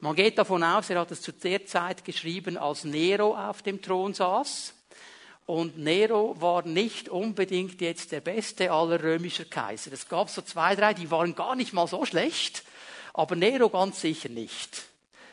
[0.06, 3.82] Man geht davon aus, er hat es zu der Zeit geschrieben, als Nero auf dem
[3.82, 4.76] Thron saß.
[5.48, 9.92] Und Nero war nicht unbedingt jetzt der beste aller römischer Kaiser.
[9.92, 12.64] Es gab so zwei, drei, die waren gar nicht mal so schlecht,
[13.16, 14.84] aber Nero ganz sicher nicht.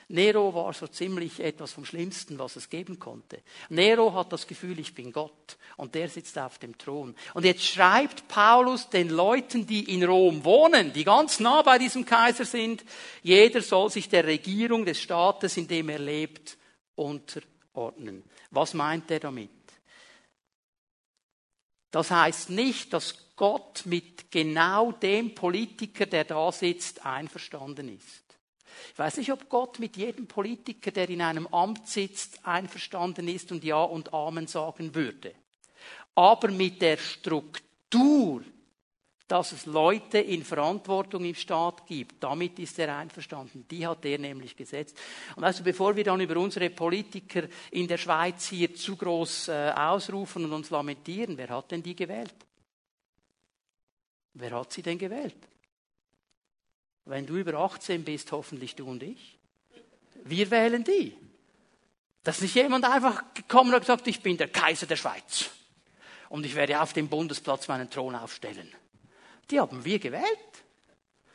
[0.08, 3.40] Nero war so ziemlich etwas vom Schlimmsten, was es geben konnte.
[3.68, 7.14] Nero hat das Gefühl, ich bin Gott und der sitzt auf dem Thron.
[7.34, 12.04] Und jetzt schreibt Paulus den Leuten, die in Rom wohnen, die ganz nah bei diesem
[12.04, 12.84] Kaiser sind,
[13.22, 16.56] jeder soll sich der Regierung des Staates, in dem er lebt,
[16.94, 18.24] unterordnen.
[18.50, 19.50] Was meint er damit?
[21.90, 28.21] Das heißt nicht, dass Gott mit genau dem Politiker, der da sitzt, einverstanden ist.
[28.92, 33.52] Ich weiß nicht, ob Gott mit jedem Politiker, der in einem Amt sitzt, einverstanden ist
[33.52, 35.34] und Ja und Amen sagen würde.
[36.14, 38.42] Aber mit der Struktur,
[39.32, 42.22] dass es Leute in Verantwortung im Staat gibt.
[42.22, 43.64] Damit ist er einverstanden.
[43.70, 44.94] Die hat er nämlich gesetzt.
[45.34, 49.72] Und weißt bevor wir dann über unsere Politiker in der Schweiz hier zu groß äh,
[49.74, 52.34] ausrufen und uns lamentieren, wer hat denn die gewählt?
[54.34, 55.48] Wer hat sie denn gewählt?
[57.04, 59.38] Wenn du über 18 bist, hoffentlich du und ich.
[60.24, 61.16] Wir wählen die.
[62.22, 65.50] Dass nicht jemand einfach gekommen und gesagt, ich bin der Kaiser der Schweiz.
[66.28, 68.72] Und ich werde auf dem Bundesplatz meinen Thron aufstellen.
[69.50, 70.24] Die haben wir gewählt.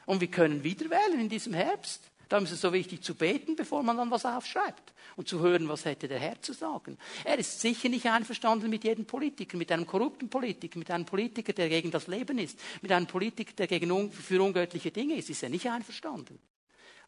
[0.05, 2.01] Und wir können wieder wählen in diesem Herbst.
[2.29, 5.69] Darum ist es so wichtig zu beten, bevor man dann was aufschreibt und zu hören,
[5.69, 6.97] was hätte der Herr zu sagen.
[7.23, 11.53] Er ist sicher nicht einverstanden mit jedem Politiker, mit einem korrupten Politiker, mit einem Politiker,
[11.53, 15.29] der gegen das Leben ist, mit einem Politiker, der gegen un für ungöttliche Dinge ist,
[15.29, 16.39] ist er nicht einverstanden.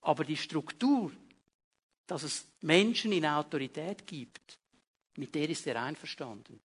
[0.01, 1.11] Aber die Struktur,
[2.07, 4.57] dass es Menschen in Autorität gibt,
[5.17, 6.59] mit der ist er einverstanden.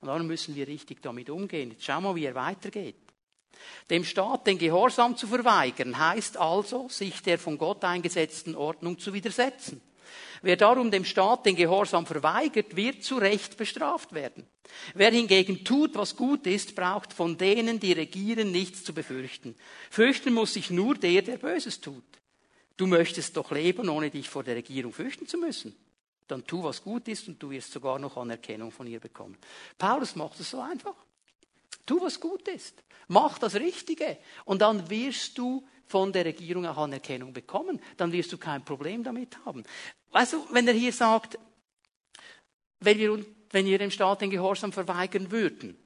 [0.00, 1.70] Und darum müssen wir richtig damit umgehen.
[1.70, 2.96] Jetzt schau mal, wie er weitergeht.
[3.90, 9.12] Dem Staat den Gehorsam zu verweigern, heißt also, sich der von Gott eingesetzten Ordnung zu
[9.12, 9.80] widersetzen.
[10.42, 14.46] Wer darum dem Staat den Gehorsam verweigert, wird zu Recht bestraft werden.
[14.94, 19.54] Wer hingegen tut, was gut ist, braucht von denen, die regieren, nichts zu befürchten.
[19.90, 22.04] Fürchten muss sich nur der, der Böses tut.
[22.76, 25.76] Du möchtest doch leben, ohne dich vor der Regierung fürchten zu müssen.
[26.26, 29.36] Dann tu, was gut ist, und du wirst sogar noch Anerkennung von ihr bekommen.
[29.76, 30.94] Paulus macht es so einfach.
[31.86, 32.82] Tu, was gut ist.
[33.08, 34.18] Mach das Richtige.
[34.44, 37.80] Und dann wirst du von der Regierung auch Anerkennung bekommen.
[37.96, 39.64] Dann wirst du kein Problem damit haben.
[40.12, 41.38] Weißt du, wenn er hier sagt,
[42.78, 45.76] wenn wir, wenn wir dem Staat den Gehorsam verweigern würden,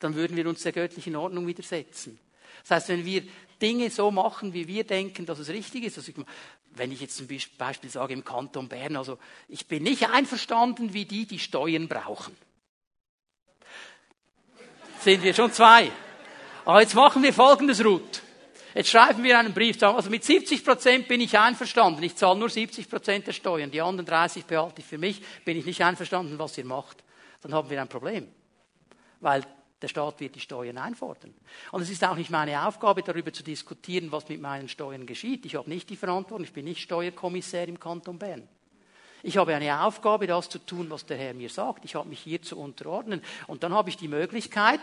[0.00, 2.18] dann würden wir uns der göttlichen Ordnung widersetzen.
[2.62, 3.22] Das heißt, wenn wir
[3.62, 6.16] Dinge so machen, wie wir denken, dass es richtig ist, also ich,
[6.72, 7.28] wenn ich jetzt zum
[7.58, 12.36] Beispiel sage im Kanton Bern, also ich bin nicht einverstanden, wie die die Steuern brauchen
[15.00, 15.90] sind wir schon zwei.
[16.64, 18.22] Aber jetzt machen wir folgendes, Ruth.
[18.74, 19.82] Jetzt schreiben wir einen Brief.
[19.82, 22.02] Also mit 70 Prozent bin ich einverstanden.
[22.02, 23.70] Ich zahle nur 70 Prozent der Steuern.
[23.70, 25.22] Die anderen 30 behalte ich für mich.
[25.44, 27.02] Bin ich nicht einverstanden, was ihr macht.
[27.42, 28.28] Dann haben wir ein Problem.
[29.20, 29.44] Weil
[29.82, 31.34] der Staat wird die Steuern einfordern.
[31.72, 35.46] Und es ist auch nicht meine Aufgabe, darüber zu diskutieren, was mit meinen Steuern geschieht.
[35.46, 36.44] Ich habe nicht die Verantwortung.
[36.44, 38.46] Ich bin nicht Steuerkommissär im Kanton Bern.
[39.22, 41.84] Ich habe eine Aufgabe, das zu tun, was der Herr mir sagt.
[41.84, 43.22] Ich habe mich hier zu unterordnen.
[43.46, 44.80] Und dann habe ich die Möglichkeit,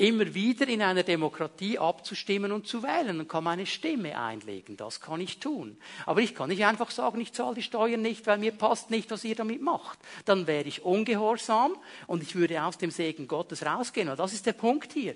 [0.00, 4.76] immer wieder in einer Demokratie abzustimmen und zu wählen und kann meine Stimme einlegen.
[4.76, 5.76] Das kann ich tun.
[6.06, 9.10] Aber ich kann nicht einfach sagen, ich zahle die Steuern nicht, weil mir passt nicht,
[9.10, 9.98] was ihr damit macht.
[10.24, 14.08] Dann wäre ich ungehorsam und ich würde aus dem Segen Gottes rausgehen.
[14.08, 15.14] Und das ist der Punkt hier.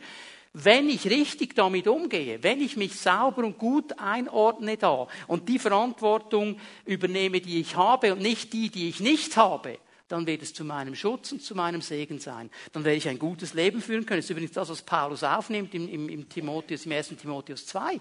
[0.56, 5.58] Wenn ich richtig damit umgehe, wenn ich mich sauber und gut einordne da und die
[5.58, 10.54] Verantwortung übernehme, die ich habe und nicht die, die ich nicht habe, dann wird es
[10.54, 12.50] zu meinem Schutz und zu meinem Segen sein.
[12.70, 14.18] Dann werde ich ein gutes Leben führen können.
[14.18, 17.08] Das ist übrigens das, was Paulus aufnimmt im, im, im Timotheus, im 1.
[17.20, 18.00] Timotheus 2.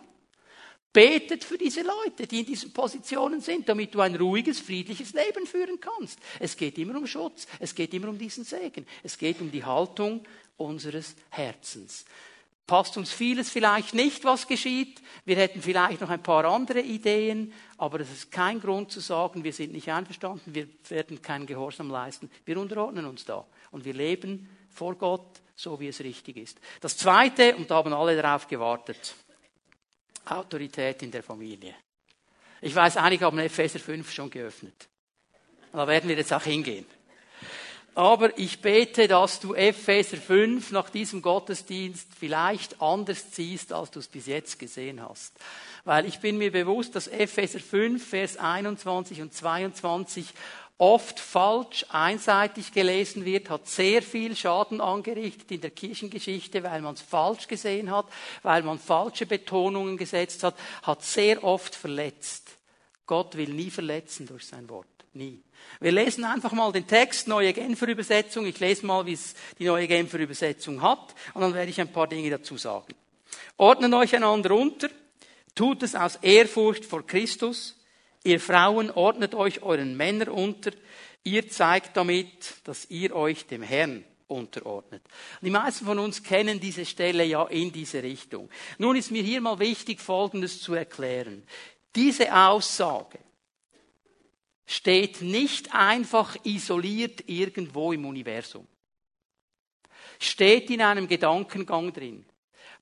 [0.91, 5.47] Betet für diese Leute, die in diesen Positionen sind, damit du ein ruhiges, friedliches Leben
[5.47, 6.19] führen kannst.
[6.39, 9.65] Es geht immer um Schutz, es geht immer um diesen Segen, es geht um die
[9.65, 10.23] Haltung
[10.55, 12.05] unseres Herzens
[12.67, 15.01] passt uns vieles vielleicht nicht, was geschieht.
[15.25, 19.43] Wir hätten vielleicht noch ein paar andere Ideen, aber das ist kein Grund zu sagen,
[19.43, 22.31] wir sind nicht einverstanden, wir werden keinen Gehorsam leisten.
[22.45, 26.59] Wir unterordnen uns da und wir leben vor Gott, so wie es richtig ist.
[26.81, 29.15] Das Zweite, und da haben alle darauf gewartet,
[30.25, 31.75] Autorität in der Familie.
[32.61, 34.87] Ich weiß, einige haben Epheser 5 schon geöffnet.
[35.73, 36.85] Da werden wir jetzt auch hingehen.
[37.95, 43.99] Aber ich bete, dass du Epheser 5 nach diesem Gottesdienst vielleicht anders ziehst, als du
[43.99, 45.33] es bis jetzt gesehen hast.
[45.85, 50.25] Weil ich bin mir bewusst, dass Epheser 5, Vers 21 und 22
[50.79, 56.95] oft falsch, einseitig gelesen wird, hat sehr viel Schaden angerichtet in der Kirchengeschichte, weil man
[56.95, 58.07] es falsch gesehen hat,
[58.41, 62.57] weil man falsche Betonungen gesetzt hat, hat sehr oft verletzt.
[63.05, 64.87] Gott will nie verletzen durch sein Wort.
[65.13, 65.43] Nie.
[65.79, 68.47] Wir lesen einfach mal den Text, neue Genfer Übersetzung.
[68.47, 71.91] Ich lese mal, wie es die neue Genfer Übersetzung hat, und dann werde ich ein
[71.91, 72.95] paar Dinge dazu sagen.
[73.57, 74.89] Ordnet euch einander unter,
[75.53, 77.79] tut es aus Ehrfurcht vor Christus.
[78.23, 80.71] Ihr Frauen ordnet euch euren Männern unter.
[81.23, 85.03] Ihr zeigt damit, dass ihr euch dem Herrn unterordnet.
[85.41, 88.49] Die meisten von uns kennen diese Stelle ja in diese Richtung.
[88.79, 91.43] Nun ist mir hier mal wichtig, Folgendes zu erklären.
[91.95, 93.19] Diese Aussage
[94.65, 98.67] steht nicht einfach isoliert irgendwo im Universum.
[100.19, 102.25] Steht in einem Gedankengang drin.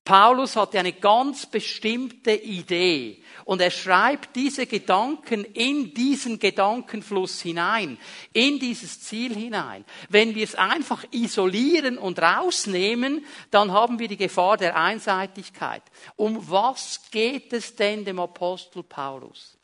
[0.03, 7.99] Paulus hatte eine ganz bestimmte Idee und er schreibt diese Gedanken in diesen Gedankenfluss hinein,
[8.33, 9.85] in dieses Ziel hinein.
[10.09, 15.83] Wenn wir es einfach isolieren und rausnehmen, dann haben wir die Gefahr der Einseitigkeit.
[16.15, 19.55] Um was geht es denn dem Apostel Paulus?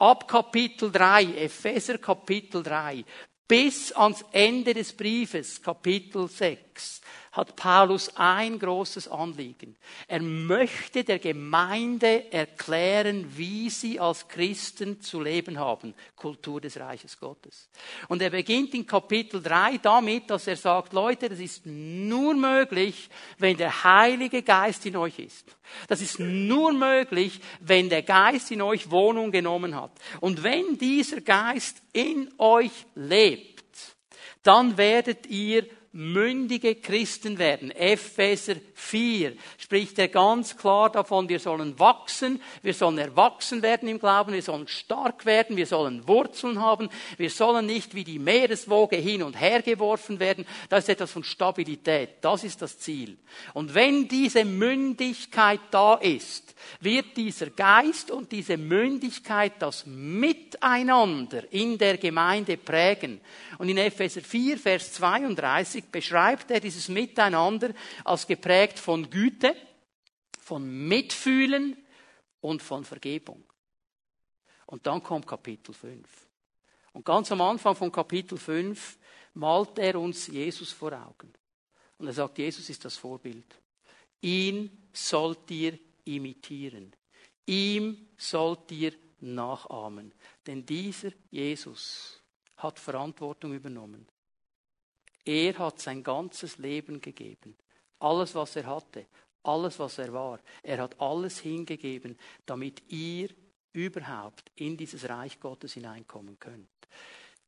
[0.00, 3.04] Ab Kapitel 3, Epheser Kapitel 3,
[3.46, 9.76] bis ans Ende des Briefes, Kapitel 6, hat Paulus ein großes Anliegen.
[10.08, 15.94] Er möchte der Gemeinde erklären, wie sie als Christen zu leben haben.
[16.16, 17.68] Kultur des Reiches Gottes.
[18.08, 23.08] Und er beginnt in Kapitel 3 damit, dass er sagt, Leute, das ist nur möglich,
[23.38, 25.56] wenn der Heilige Geist in euch ist.
[25.86, 29.92] Das ist nur möglich, wenn der Geist in euch Wohnung genommen hat.
[30.18, 33.60] Und wenn dieser Geist in euch lebt,
[34.42, 37.72] dann werdet ihr mündige Christen werden.
[37.72, 43.98] Epheser 4 spricht er ganz klar davon, wir sollen wachsen, wir sollen erwachsen werden im
[43.98, 48.96] Glauben, wir sollen stark werden, wir sollen Wurzeln haben, wir sollen nicht wie die Meereswoge
[48.96, 50.46] hin und her geworfen werden.
[50.68, 52.10] Das ist etwas von Stabilität.
[52.20, 53.16] Das ist das Ziel.
[53.54, 61.78] Und wenn diese Mündigkeit da ist, wird dieser Geist und diese Mündigkeit das Miteinander in
[61.78, 63.20] der Gemeinde prägen.
[63.58, 67.72] Und in Epheser 4, Vers 32 beschreibt er dieses Miteinander
[68.04, 69.54] als geprägt von Güte,
[70.40, 71.76] von Mitfühlen
[72.40, 73.44] und von Vergebung.
[74.66, 76.08] Und dann kommt Kapitel 5.
[76.92, 78.98] Und ganz am Anfang von Kapitel 5
[79.34, 81.32] malt er uns Jesus vor Augen.
[81.98, 83.60] Und er sagt, Jesus ist das Vorbild.
[84.22, 86.94] Ihn sollt ihr imitieren.
[87.46, 90.12] Ihm sollt ihr nachahmen.
[90.46, 92.20] Denn dieser Jesus
[92.56, 94.06] hat Verantwortung übernommen.
[95.24, 97.56] Er hat sein ganzes Leben gegeben.
[97.98, 99.06] Alles, was er hatte,
[99.42, 100.40] alles, was er war.
[100.62, 103.28] Er hat alles hingegeben, damit ihr
[103.72, 106.68] überhaupt in dieses Reich Gottes hineinkommen könnt.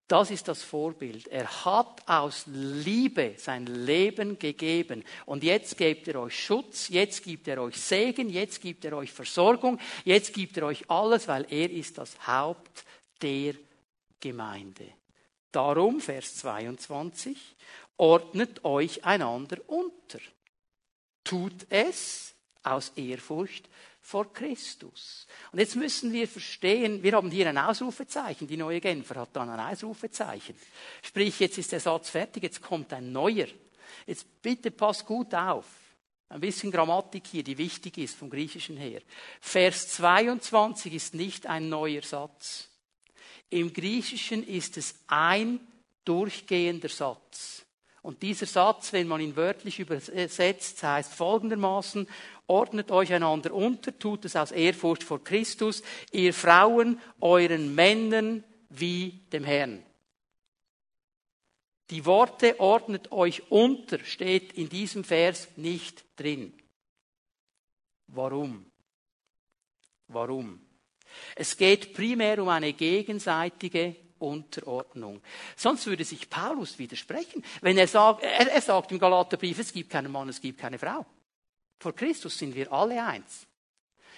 [0.09, 1.29] Das ist das Vorbild.
[1.29, 5.05] Er hat aus Liebe sein Leben gegeben.
[5.25, 9.11] Und jetzt gibt er euch Schutz, jetzt gibt er euch Segen, jetzt gibt er euch
[9.11, 12.85] Versorgung, jetzt gibt er euch alles, weil er ist das Haupt
[13.23, 13.55] der
[14.21, 14.85] Gemeinde.
[15.53, 17.38] Darum, Vers 22,
[17.99, 20.19] ordnet euch einander unter.
[21.25, 23.69] Tut es aus Ehrfurcht
[24.01, 25.27] vor Christus.
[25.53, 29.49] Und jetzt müssen wir verstehen, wir haben hier ein Ausrufezeichen, die neue Genfer hat dann
[29.51, 30.57] ein Ausrufezeichen.
[31.03, 33.47] Sprich, jetzt ist der Satz fertig, jetzt kommt ein neuer.
[34.07, 35.67] Jetzt bitte pass gut auf.
[36.29, 39.03] Ein bisschen Grammatik hier, die wichtig ist vom Griechischen her.
[39.41, 42.72] Vers 22 ist nicht ein neuer Satz.
[43.53, 45.61] Im Griechischen ist es ein
[46.07, 47.67] durchgehender Satz.
[48.01, 52.09] Und dieser Satz, wenn man ihn wörtlich übersetzt, heißt folgendermaßen,
[52.47, 59.21] ordnet euch einander unter, tut es aus Ehrfurcht vor Christus, ihr Frauen euren Männern wie
[59.33, 59.85] dem Herrn.
[61.91, 66.55] Die Worte ordnet euch unter steht in diesem Vers nicht drin.
[68.07, 68.65] Warum?
[70.09, 70.72] Warum?
[71.35, 75.20] Es geht primär um eine gegenseitige Unterordnung.
[75.57, 79.90] Sonst würde sich Paulus widersprechen, wenn er sagt, er, er sagt im Galaterbrief, es gibt
[79.90, 81.05] keinen Mann, es gibt keine Frau.
[81.79, 83.46] Vor Christus sind wir alle eins.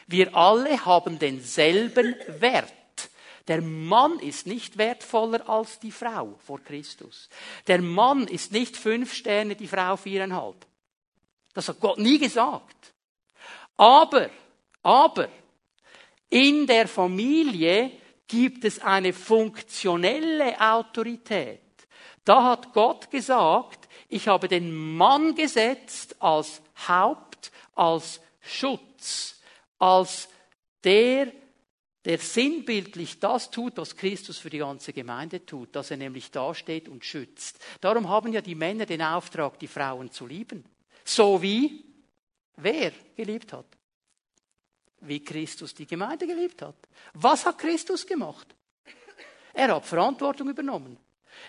[0.06, 2.72] Wir alle haben denselben Wert.
[3.48, 7.28] Der Mann ist nicht wertvoller als die Frau vor Christus.
[7.66, 10.66] Der Mann ist nicht fünf Sterne, die Frau viereinhalb.
[11.52, 12.94] Das hat Gott nie gesagt.
[13.76, 14.30] Aber,
[14.82, 15.28] aber,
[16.34, 17.92] in der Familie
[18.26, 21.60] gibt es eine funktionelle Autorität.
[22.24, 29.40] Da hat Gott gesagt, ich habe den Mann gesetzt als Haupt, als Schutz,
[29.78, 30.28] als
[30.82, 31.30] der,
[32.04, 36.88] der sinnbildlich das tut, was Christus für die ganze Gemeinde tut, dass er nämlich dasteht
[36.88, 37.60] und schützt.
[37.80, 40.64] Darum haben ja die Männer den Auftrag, die Frauen zu lieben.
[41.04, 41.84] So wie
[42.56, 43.66] wer geliebt hat.
[45.06, 46.76] Wie Christus die Gemeinde geliebt hat.
[47.12, 48.54] Was hat Christus gemacht?
[49.52, 50.98] Er hat Verantwortung übernommen.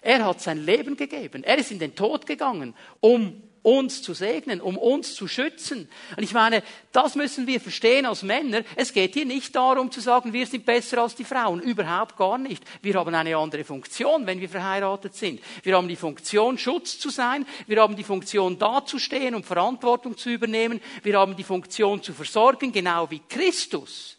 [0.01, 1.43] Er hat sein Leben gegeben.
[1.43, 5.89] Er ist in den Tod gegangen, um uns zu segnen, um uns zu schützen.
[6.15, 8.61] Und ich meine, das müssen wir verstehen als Männer.
[8.75, 11.59] Es geht hier nicht darum zu sagen, wir sind besser als die Frauen.
[11.61, 12.63] Überhaupt gar nicht.
[12.83, 15.41] Wir haben eine andere Funktion, wenn wir verheiratet sind.
[15.63, 17.45] Wir haben die Funktion, Schutz zu sein.
[17.65, 20.79] Wir haben die Funktion, dazustehen und Verantwortung zu übernehmen.
[21.01, 24.14] Wir haben die Funktion, zu versorgen, genau wie Christus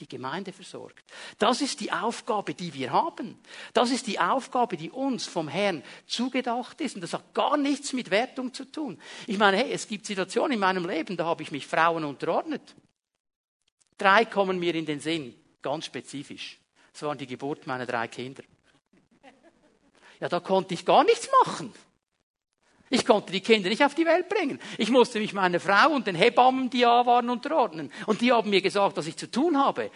[0.00, 1.04] die Gemeinde versorgt.
[1.38, 3.38] Das ist die Aufgabe, die wir haben.
[3.72, 6.96] Das ist die Aufgabe, die uns vom Herrn zugedacht ist.
[6.96, 9.00] Und das hat gar nichts mit Wertung zu tun.
[9.26, 12.74] Ich meine, hey, es gibt Situationen in meinem Leben, da habe ich mich Frauen unterordnet.
[13.98, 16.58] Drei kommen mir in den Sinn, ganz spezifisch.
[16.92, 18.42] Das waren die Geburt meiner drei Kinder.
[20.20, 21.72] Ja, da konnte ich gar nichts machen.
[22.92, 24.58] Ich konnte die Kinder nicht auf die Welt bringen.
[24.76, 27.92] Ich musste mich meiner Frau und den Hebammen, die da waren, unterordnen.
[28.06, 29.92] Und die haben mir gesagt, was ich zu tun habe.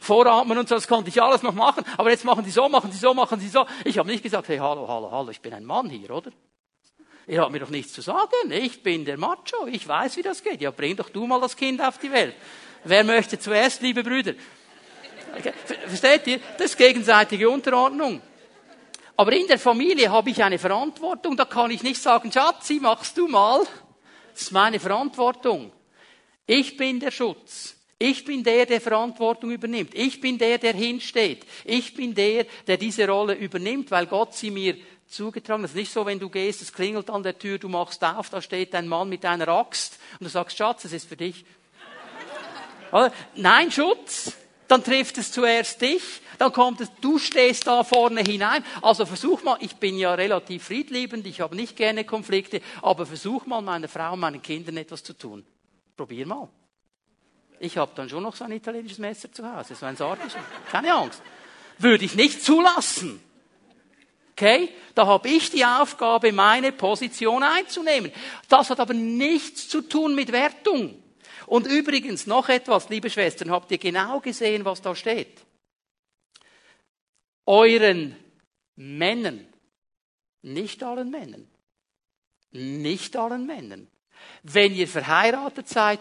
[0.00, 1.84] Voratmen und so, das konnte ich alles noch machen.
[1.96, 3.64] Aber jetzt machen die so, machen sie so, machen sie so.
[3.84, 6.32] Ich habe nicht gesagt, hey, hallo, hallo, hallo, ich bin ein Mann hier, oder?
[7.28, 8.50] Ihr habt mir doch nichts zu sagen.
[8.50, 9.66] Ich bin der Macho.
[9.66, 10.60] Ich weiß, wie das geht.
[10.60, 12.34] Ja, bring doch du mal das Kind auf die Welt.
[12.84, 14.32] Wer möchte zuerst, liebe Brüder?
[15.36, 15.52] Okay.
[15.86, 16.40] Versteht ihr?
[16.56, 18.20] Das ist gegenseitige Unterordnung.
[19.18, 23.18] Aber in der Familie habe ich eine Verantwortung, da kann ich nicht sagen, Schatzi, machst
[23.18, 23.66] du mal.
[24.32, 25.72] Das ist meine Verantwortung.
[26.46, 27.74] Ich bin der Schutz.
[27.98, 29.92] Ich bin der, der Verantwortung übernimmt.
[29.92, 31.44] Ich bin der, der hinsteht.
[31.64, 34.76] Ich bin der, der diese Rolle übernimmt, weil Gott sie mir
[35.08, 35.70] zugetragen hat.
[35.70, 38.30] Es ist nicht so, wenn du gehst, es klingelt an der Tür, du machst auf,
[38.30, 41.44] da steht ein Mann mit einer Axt und du sagst, Schatz, es ist für dich.
[43.34, 44.32] Nein, Schutz
[44.68, 46.02] dann trifft es zuerst dich,
[46.38, 48.64] dann kommt es, du stehst da vorne hinein.
[48.82, 53.46] Also versuch mal, ich bin ja relativ friedliebend, ich habe nicht gerne Konflikte, aber versuch
[53.46, 55.44] mal meiner Frau und meinen Kindern etwas zu tun.
[55.96, 56.48] Probier mal.
[57.60, 60.40] Ich habe dann schon noch so ein italienisches Messer zu Hause, so ein Sargisches.
[60.70, 61.20] Keine Angst.
[61.78, 63.20] Würde ich nicht zulassen.
[64.32, 64.68] Okay?
[64.94, 68.12] Da habe ich die Aufgabe, meine Position einzunehmen.
[68.48, 71.02] Das hat aber nichts zu tun mit Wertung.
[71.48, 75.44] Und übrigens noch etwas, liebe Schwestern, habt ihr genau gesehen, was da steht?
[77.46, 78.14] Euren
[78.76, 79.46] Männern,
[80.42, 81.48] nicht allen Männern,
[82.50, 83.88] nicht allen Männern.
[84.42, 86.00] Wenn ihr verheiratet seid,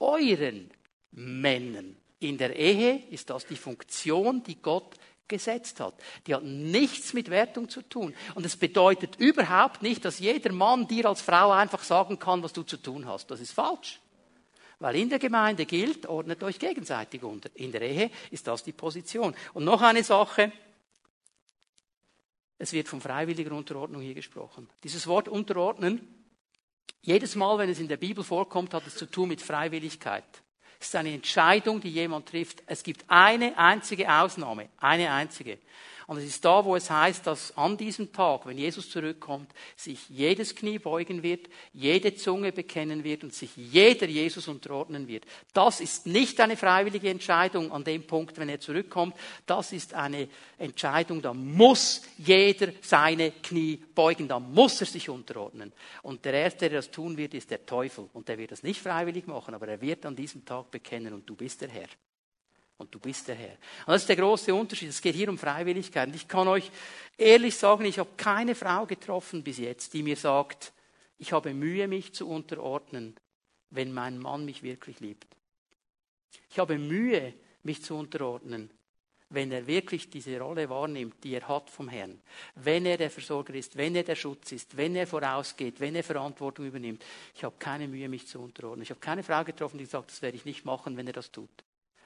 [0.00, 0.68] euren
[1.12, 1.96] Männern.
[2.18, 4.96] In der Ehe ist das die Funktion, die Gott
[5.28, 5.94] gesetzt hat.
[6.26, 8.14] Die hat nichts mit Wertung zu tun.
[8.34, 12.52] Und es bedeutet überhaupt nicht, dass jeder Mann dir als Frau einfach sagen kann, was
[12.52, 13.30] du zu tun hast.
[13.30, 14.00] Das ist falsch.
[14.82, 17.48] Weil in der Gemeinde gilt, ordnet euch gegenseitig unter.
[17.54, 19.32] In der Ehe ist das die Position.
[19.54, 20.50] Und noch eine Sache.
[22.58, 24.68] Es wird von freiwilliger Unterordnung hier gesprochen.
[24.82, 26.00] Dieses Wort unterordnen,
[27.00, 30.24] jedes Mal, wenn es in der Bibel vorkommt, hat es zu tun mit Freiwilligkeit.
[30.80, 32.64] Es ist eine Entscheidung, die jemand trifft.
[32.66, 35.58] Es gibt eine einzige Ausnahme, eine einzige.
[36.06, 40.08] Und es ist da, wo es heißt, dass an diesem Tag, wenn Jesus zurückkommt, sich
[40.08, 45.24] jedes Knie beugen wird, jede Zunge bekennen wird und sich jeder Jesus unterordnen wird.
[45.52, 49.16] Das ist nicht eine freiwillige Entscheidung an dem Punkt, wenn er zurückkommt.
[49.46, 55.72] Das ist eine Entscheidung, da muss jeder seine Knie beugen, da muss er sich unterordnen.
[56.02, 58.08] Und der Erste, der das tun wird, ist der Teufel.
[58.12, 61.28] Und der wird das nicht freiwillig machen, aber er wird an diesem Tag bekennen und
[61.28, 61.88] du bist der Herr
[62.82, 63.56] und du bist der Herr.
[63.86, 64.90] Und das ist der große Unterschied.
[64.90, 66.08] Es geht hier um Freiwilligkeit.
[66.08, 66.70] Und ich kann euch
[67.16, 70.72] ehrlich sagen, ich habe keine Frau getroffen bis jetzt, die mir sagt,
[71.18, 73.14] ich habe Mühe, mich zu unterordnen,
[73.70, 75.28] wenn mein Mann mich wirklich liebt.
[76.50, 78.70] Ich habe Mühe, mich zu unterordnen,
[79.30, 82.20] wenn er wirklich diese Rolle wahrnimmt, die er hat vom Herrn.
[82.56, 86.02] Wenn er der Versorger ist, wenn er der Schutz ist, wenn er vorausgeht, wenn er
[86.02, 87.04] Verantwortung übernimmt.
[87.34, 88.82] Ich habe keine Mühe, mich zu unterordnen.
[88.82, 91.30] Ich habe keine Frau getroffen, die sagt, das werde ich nicht machen, wenn er das
[91.30, 91.64] tut.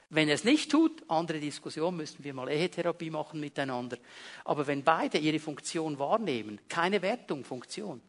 [0.09, 3.97] Wenn er es nicht tut, andere Diskussion, müssen wir mal Ehetherapie machen miteinander.
[4.45, 8.01] Aber wenn beide ihre Funktion wahrnehmen, keine Wertung, Funktion.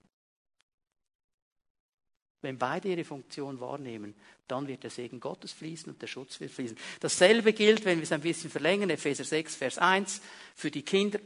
[2.41, 4.15] Wenn beide ihre Funktion wahrnehmen,
[4.47, 6.79] dann wird der Segen Gottes fließen und der Schutz wird fließen.
[7.01, 10.23] Dasselbe gilt, wenn wir es ein bisschen verlängern, Epheser 6, Vers 1,
[10.55, 11.19] für die Kinder.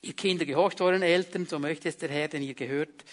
[0.00, 3.04] Ihr Kinder gehorcht euren Eltern, so möchte es der Herr, denn ihr gehört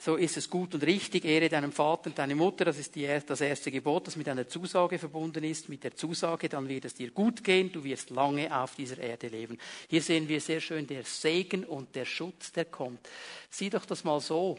[0.00, 3.06] so ist es gut und richtig, ehre deinen Vater und deine Mutter, das ist die,
[3.26, 5.68] das erste Gebot, das mit einer Zusage verbunden ist.
[5.68, 9.28] Mit der Zusage, dann wird es dir gut gehen, du wirst lange auf dieser Erde
[9.28, 9.58] leben.
[9.90, 13.06] Hier sehen wir sehr schön der Segen und der Schutz, der kommt.
[13.50, 14.58] Sieh doch das mal so.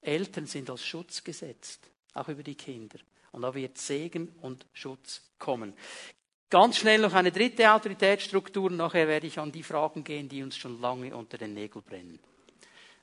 [0.00, 2.98] Eltern sind als Schutz gesetzt, auch über die Kinder.
[3.30, 5.74] Und da wird Segen und Schutz kommen.
[6.50, 8.70] Ganz schnell noch eine dritte Autoritätsstruktur.
[8.72, 12.18] Nachher werde ich an die Fragen gehen, die uns schon lange unter den Nägeln brennen.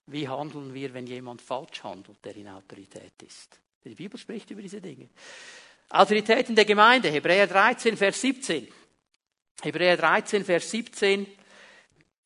[0.08, 3.60] Wie handeln wir, wenn jemand falsch handelt, der in Autorität ist?
[3.86, 5.10] Die Bibel spricht über diese Dinge.
[5.90, 8.68] Autorität in der Gemeinde, Hebräer 13, Vers 17.
[9.62, 11.28] Hebräer 13, Vers 17.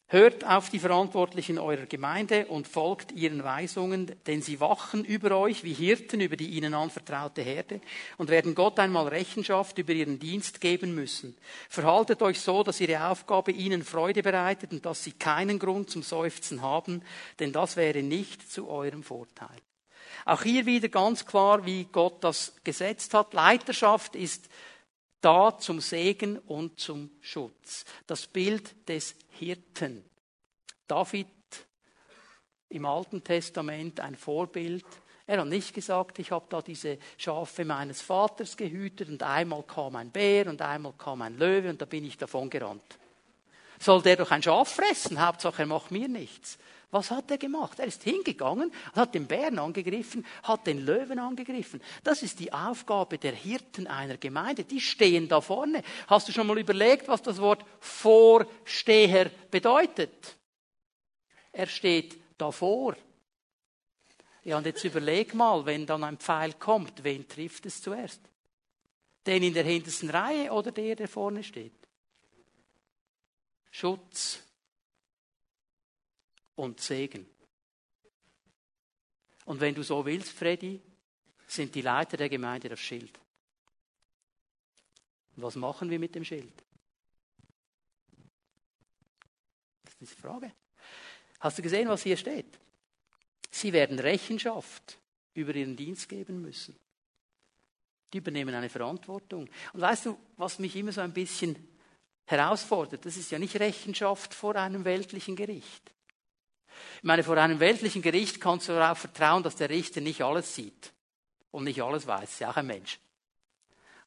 [0.10, 5.66] Hört auf die Verantwortlichen eurer Gemeinde und folgt ihren Weisungen, denn sie wachen über euch
[5.66, 7.82] wie Hirten über die ihnen anvertraute Herde
[8.18, 11.36] und werden Gott einmal Rechenschaft über ihren Dienst geben müssen.
[11.68, 16.04] Verhaltet euch so, dass ihre Aufgabe ihnen Freude bereitet und dass sie keinen Grund zum
[16.04, 17.04] Seufzen haben,
[17.40, 19.58] denn das wäre nicht zu eurem Vorteil.
[20.24, 23.34] Auch hier wieder ganz klar, wie Gott das gesetzt hat.
[23.34, 24.48] Leiterschaft ist
[25.22, 27.86] da zum Segen und zum Schutz.
[28.06, 30.04] Das Bild des Hirten.
[30.88, 31.28] David
[32.70, 34.86] im Alten Testament ein Vorbild.
[35.26, 39.96] Er hat nicht gesagt, ich habe da diese Schafe meines Vaters gehütet und einmal kam
[39.96, 42.98] ein Bär und einmal kam ein Löwe und da bin ich davon gerannt.
[43.80, 45.24] Soll der doch ein Schaf fressen?
[45.24, 46.58] Hauptsache er macht mir nichts.
[46.90, 47.80] Was hat er gemacht?
[47.80, 51.82] Er ist hingegangen, hat den Bären angegriffen, hat den Löwen angegriffen.
[52.04, 54.64] Das ist die Aufgabe der Hirten einer Gemeinde.
[54.64, 55.84] Die stehen da vorne.
[56.08, 60.38] Hast du schon mal überlegt, was das Wort Vorsteher bedeutet?
[61.52, 62.96] Er steht davor.
[64.44, 68.22] Ja, und jetzt überleg mal, wenn dann ein Pfeil kommt, wen trifft es zuerst?
[69.26, 71.74] Den in der hintersten Reihe oder der, der vorne steht?
[73.72, 74.47] Schutz
[76.58, 77.26] und Segen.
[79.46, 80.82] Und wenn du so willst, Freddy,
[81.48, 83.18] sind die Leiter der Gemeinde das Schild.
[85.38, 86.52] Was machen wir mit dem Schild?
[89.86, 90.52] Das ist die Frage.
[91.40, 92.60] Hast du gesehen, was hier steht?
[93.52, 94.98] Sie werden Rechenschaft
[95.34, 96.76] über ihren Dienst geben müssen.
[98.12, 99.48] Die übernehmen eine Verantwortung.
[99.74, 101.56] Und weißt du, was mich immer so ein bisschen
[102.26, 103.06] herausfordert?
[103.06, 105.92] Das ist ja nicht Rechenschaft vor einem weltlichen Gericht.
[106.98, 110.56] Ich meine, vor einem weltlichen Gericht kannst du darauf vertrauen, dass der Richter nicht alles
[110.56, 110.92] sieht
[111.52, 112.30] und nicht alles weiß.
[112.30, 113.00] Ist ja auch ein Mensch.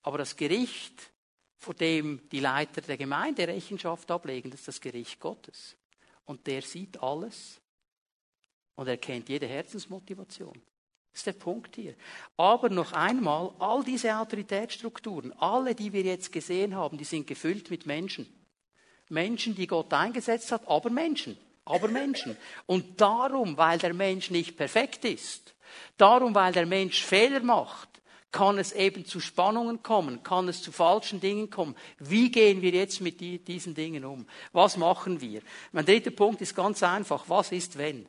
[0.03, 1.11] Aber das Gericht,
[1.57, 5.77] vor dem die Leiter der Gemeinde Rechenschaft ablegen, das ist das Gericht Gottes.
[6.25, 7.61] Und der sieht alles
[8.77, 10.61] und er kennt jede Herzensmotivation.
[11.13, 11.95] Das ist der Punkt hier.
[12.37, 17.71] Aber noch einmal, all diese Autoritätsstrukturen, alle, die wir jetzt gesehen haben, die sind gefüllt
[17.71, 18.33] mit Menschen.
[19.09, 21.37] Menschen, die Gott eingesetzt hat, aber Menschen
[21.71, 22.37] aber Menschen.
[22.67, 25.55] Und darum, weil der Mensch nicht perfekt ist,
[25.97, 27.89] darum, weil der Mensch Fehler macht,
[28.33, 31.75] kann es eben zu Spannungen kommen, kann es zu falschen Dingen kommen.
[31.99, 34.27] Wie gehen wir jetzt mit diesen Dingen um?
[34.53, 35.43] Was machen wir?
[35.73, 37.25] Mein dritter Punkt ist ganz einfach.
[37.29, 38.07] Was ist wenn?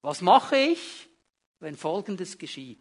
[0.00, 1.08] Was mache ich,
[1.60, 2.78] wenn Folgendes geschieht?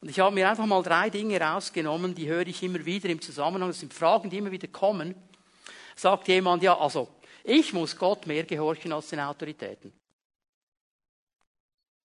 [0.00, 3.20] Und ich habe mir einfach mal drei Dinge rausgenommen, die höre ich immer wieder im
[3.20, 3.70] Zusammenhang.
[3.70, 5.14] Das sind Fragen, die immer wieder kommen.
[5.94, 7.08] Sagt jemand, ja, also
[7.48, 9.92] ich muss Gott mehr gehorchen als den Autoritäten.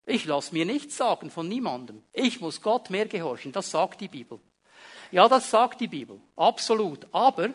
[0.05, 2.03] Ich lasse mir nichts sagen von niemandem.
[2.13, 3.51] Ich muss Gott mehr gehorchen.
[3.51, 4.39] Das sagt die Bibel.
[5.11, 6.21] Ja, das sagt die Bibel.
[6.37, 7.05] Absolut.
[7.11, 7.49] Aber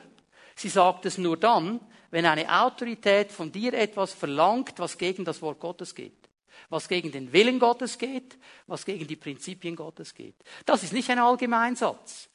[0.57, 5.41] sie sagt es nur dann, wenn eine Autorität von dir etwas verlangt, was gegen das
[5.41, 6.29] Wort Gottes geht.
[6.69, 10.37] Was gegen den Willen Gottes geht, was gegen die Prinzipien Gottes geht.
[10.67, 12.29] Das ist nicht ein Allgemeinsatz.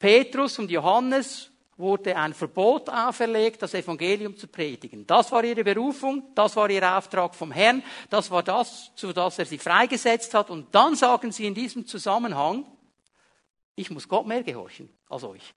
[0.00, 1.51] Petrus und Johannes
[1.82, 5.06] wurde ein Verbot auferlegt, das Evangelium zu predigen.
[5.06, 9.38] Das war ihre Berufung, das war ihr Auftrag vom Herrn, das war das, zu das
[9.38, 10.48] er sie freigesetzt hat.
[10.48, 12.64] Und dann sagen sie in diesem Zusammenhang,
[13.74, 15.54] ich muss Gott mehr gehorchen als euch.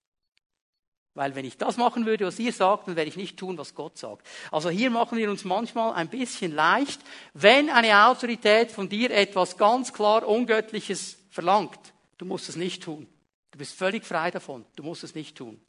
[1.14, 3.74] Weil wenn ich das machen würde, was ihr sagt, dann werde ich nicht tun, was
[3.74, 4.28] Gott sagt.
[4.52, 7.00] Also hier machen wir uns manchmal ein bisschen leicht,
[7.34, 11.80] wenn eine Autorität von dir etwas ganz klar Ungöttliches verlangt.
[12.18, 13.08] Du musst es nicht tun.
[13.52, 14.66] Du bist völlig frei davon.
[14.76, 15.65] Du musst es nicht tun.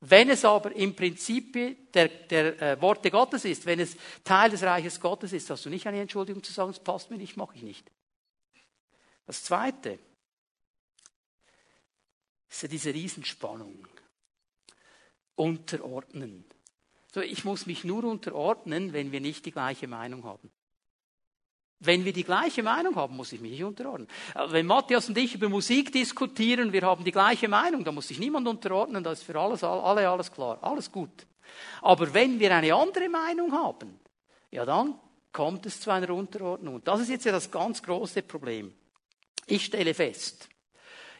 [0.00, 1.52] Wenn es aber im Prinzip
[1.92, 5.70] der, der äh, Worte Gottes ist, wenn es Teil des Reiches Gottes ist, hast du
[5.70, 7.90] nicht eine Entschuldigung zu sagen, es passt mir nicht, mache ich nicht.
[9.26, 9.98] Das Zweite
[12.48, 13.86] ist ja diese Riesenspannung.
[15.34, 16.44] Unterordnen.
[17.12, 20.50] So, ich muss mich nur unterordnen, wenn wir nicht die gleiche Meinung haben.
[21.80, 24.08] Wenn wir die gleiche Meinung haben, muss ich mich nicht unterordnen.
[24.48, 28.18] Wenn Matthias und ich über Musik diskutieren, wir haben die gleiche Meinung, dann muss sich
[28.18, 31.26] niemand unterordnen, da ist für alles, alle alles klar, alles gut.
[31.82, 34.00] Aber wenn wir eine andere Meinung haben,
[34.50, 34.98] ja dann
[35.32, 36.76] kommt es zu einer Unterordnung.
[36.76, 38.74] Und das ist jetzt ja das ganz große Problem.
[39.46, 40.48] Ich stelle fest,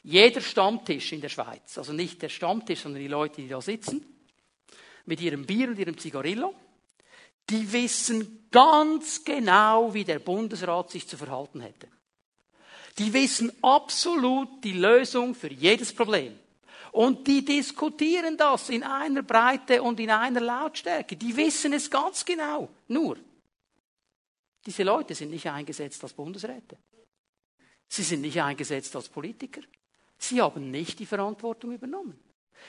[0.03, 4.05] jeder Stammtisch in der Schweiz, also nicht der Stammtisch, sondern die Leute, die da sitzen,
[5.07, 6.55] mit ihrem Bier und ihrem Zigarillo,
[7.51, 11.89] die wissen ganz genau, wie der Bundesrat sich zu verhalten hätte.
[12.99, 16.39] Die wissen absolut die Lösung für jedes Problem.
[16.93, 21.17] Und die diskutieren das in einer Breite und in einer Lautstärke.
[21.17, 22.69] Die wissen es ganz genau.
[22.89, 23.19] Nur,
[24.65, 26.77] diese Leute sind nicht eingesetzt als Bundesräte.
[27.89, 29.63] Sie sind nicht eingesetzt als Politiker.
[30.19, 32.19] Sie haben nicht die Verantwortung übernommen.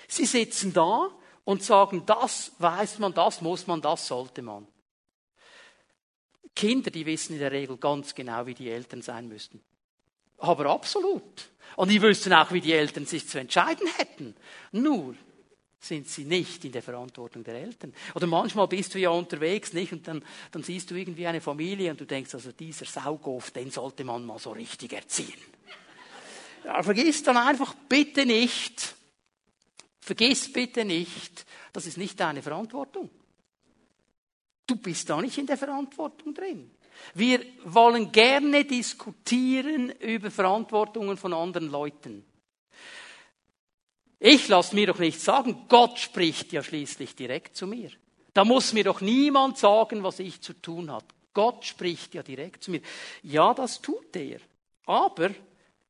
[0.07, 1.09] Sie sitzen da
[1.43, 4.67] und sagen, das weiß man, das muss man, das sollte man.
[6.55, 9.61] Kinder, die wissen in der Regel ganz genau, wie die Eltern sein müssten.
[10.37, 11.49] Aber absolut.
[11.75, 14.35] Und die wüssten auch, wie die Eltern sich zu entscheiden hätten.
[14.71, 15.15] Nur
[15.79, 17.93] sind sie nicht in der Verantwortung der Eltern.
[18.13, 19.93] Oder manchmal bist du ja unterwegs, nicht?
[19.93, 23.71] Und dann, dann siehst du irgendwie eine Familie und du denkst, also dieser Saugof, den
[23.71, 25.39] sollte man mal so richtig erziehen.
[26.65, 28.95] Ja, vergiss dann einfach bitte nicht,
[30.09, 33.11] vergiss bitte nicht, das ist nicht deine Verantwortung.
[34.65, 36.71] Du bist da nicht in der Verantwortung drin.
[37.13, 42.25] Wir wollen gerne diskutieren über Verantwortungen von anderen Leuten.
[44.19, 47.91] Ich lasse mir doch nicht sagen, Gott spricht ja schließlich direkt zu mir.
[48.33, 51.05] Da muss mir doch niemand sagen, was ich zu tun habe.
[51.33, 52.81] Gott spricht ja direkt zu mir.
[53.21, 54.39] Ja, das tut er.
[54.85, 55.29] Aber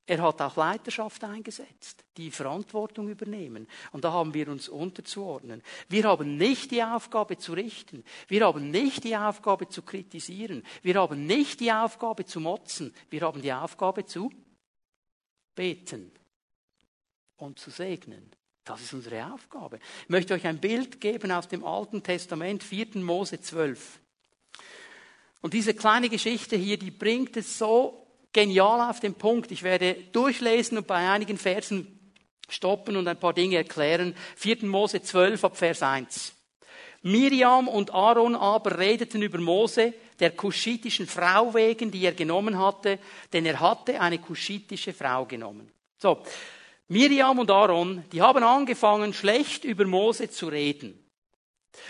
[0.10, 3.68] er hat auch Leiterschaft eingesetzt, die Verantwortung übernehmen.
[3.92, 5.62] Und da haben wir uns unterzuordnen.
[5.88, 8.04] Wir haben nicht die Aufgabe zu richten.
[8.28, 10.64] Wir haben nicht die Aufgabe zu kritisieren.
[10.82, 12.92] Wir haben nicht die Aufgabe zu motzen.
[13.12, 14.32] Wir haben die Aufgabe zu
[15.54, 16.12] beten
[17.38, 18.32] und zu segnen.
[18.64, 19.80] Das ist unsere Aufgabe.
[20.06, 22.98] Ich möchte euch ein Bild geben aus dem Alten Testament, 4.
[22.98, 24.00] Mose 12.
[25.42, 29.52] Und diese kleine Geschichte hier, die bringt es so genial auf den Punkt.
[29.52, 32.00] Ich werde durchlesen und bei einigen Versen
[32.48, 34.16] stoppen und ein paar Dinge erklären.
[34.36, 34.66] 4.
[34.66, 36.34] Mose 12 ab Vers 1.
[37.02, 43.00] Miriam und Aaron aber redeten über Mose, der kuschitischen Frau wegen, die er genommen hatte,
[43.32, 45.72] denn er hatte eine kuschitische Frau genommen.
[45.98, 46.22] So.
[46.90, 51.09] Miriam und Aaron, die haben angefangen, schlecht über Mose zu reden.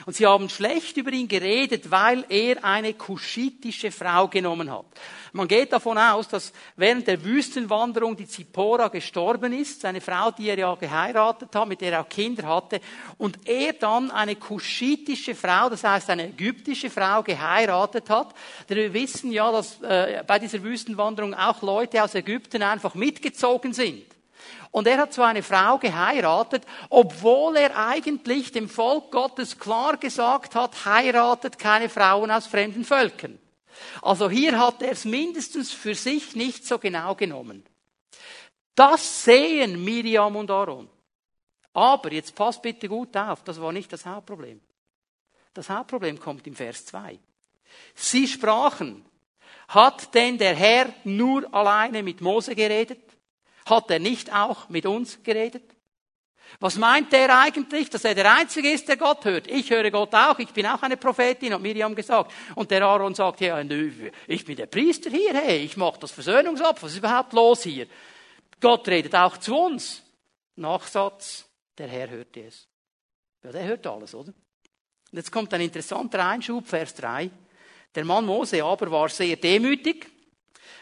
[0.05, 4.85] Und sie haben schlecht über ihn geredet, weil er eine kuschitische Frau genommen hat.
[5.33, 10.49] Man geht davon aus, dass während der Wüstenwanderung die Zippora gestorben ist, seine Frau, die
[10.49, 12.81] er ja geheiratet hat, mit der er auch Kinder hatte,
[13.17, 18.33] und er dann eine kuschitische Frau, das heißt eine ägyptische Frau, geheiratet hat.
[18.67, 23.73] Denn wir wissen ja, dass äh, bei dieser Wüstenwanderung auch Leute aus Ägypten einfach mitgezogen
[23.73, 24.05] sind.
[24.71, 30.55] Und er hat so eine Frau geheiratet, obwohl er eigentlich dem Volk Gottes klar gesagt
[30.55, 33.39] hat, heiratet keine Frauen aus fremden Völkern.
[34.01, 37.65] Also hier hat er es mindestens für sich nicht so genau genommen.
[38.75, 40.89] Das sehen Miriam und Aaron.
[41.73, 44.59] Aber jetzt passt bitte gut auf, das war nicht das Hauptproblem.
[45.53, 47.19] Das Hauptproblem kommt im Vers 2.
[47.95, 49.05] Sie sprachen,
[49.69, 53.03] hat denn der Herr nur alleine mit Mose geredet?
[53.69, 55.75] Hat er nicht auch mit uns geredet?
[56.59, 59.47] Was meint er eigentlich, dass er der Einzige ist, der Gott hört?
[59.47, 62.31] Ich höre Gott auch, ich bin auch eine Prophetin, hat Miriam gesagt.
[62.55, 66.83] Und der Aaron sagt, ja, ich bin der Priester hier, hey, ich mache das Versöhnungsopfer,
[66.83, 67.85] was ist überhaupt los hier?
[68.59, 70.03] Gott redet auch zu uns.
[70.55, 71.45] Nachsatz,
[71.77, 72.67] der Herr hört es.
[73.43, 74.33] Ja, der hört alles, oder?
[75.11, 77.29] Und jetzt kommt ein interessanter Einschub, Vers 3.
[77.95, 80.07] Der Mann Mose aber war sehr demütig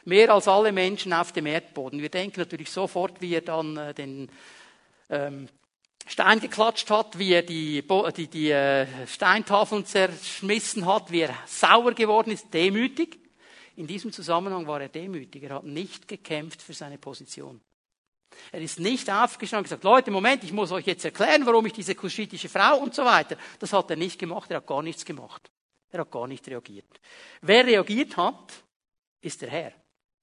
[0.06, 2.02] Mehr als alle Menschen auf dem Erdboden.
[2.02, 4.30] Wir denken natürlich sofort, wie er dann äh, den
[5.10, 5.48] ähm,
[6.08, 7.84] Stein geklatscht hat, wie er die,
[8.16, 13.20] die, die äh, Steintafeln zerschmissen hat, wie er sauer geworden ist, demütig.
[13.76, 15.44] In diesem Zusammenhang war er demütig.
[15.44, 17.62] Er hat nicht gekämpft für seine Position.
[18.52, 21.74] Er ist nicht aufgestanden und gesagt, Leute, Moment, ich muss euch jetzt erklären, warum ich
[21.74, 23.38] diese kuschitische Frau und so weiter.
[23.60, 24.50] Das hat er nicht gemacht.
[24.50, 25.50] Er hat gar nichts gemacht.
[25.90, 27.00] Er hat gar nicht reagiert.
[27.42, 28.54] Wer reagiert hat,
[29.28, 29.74] ist der Herr.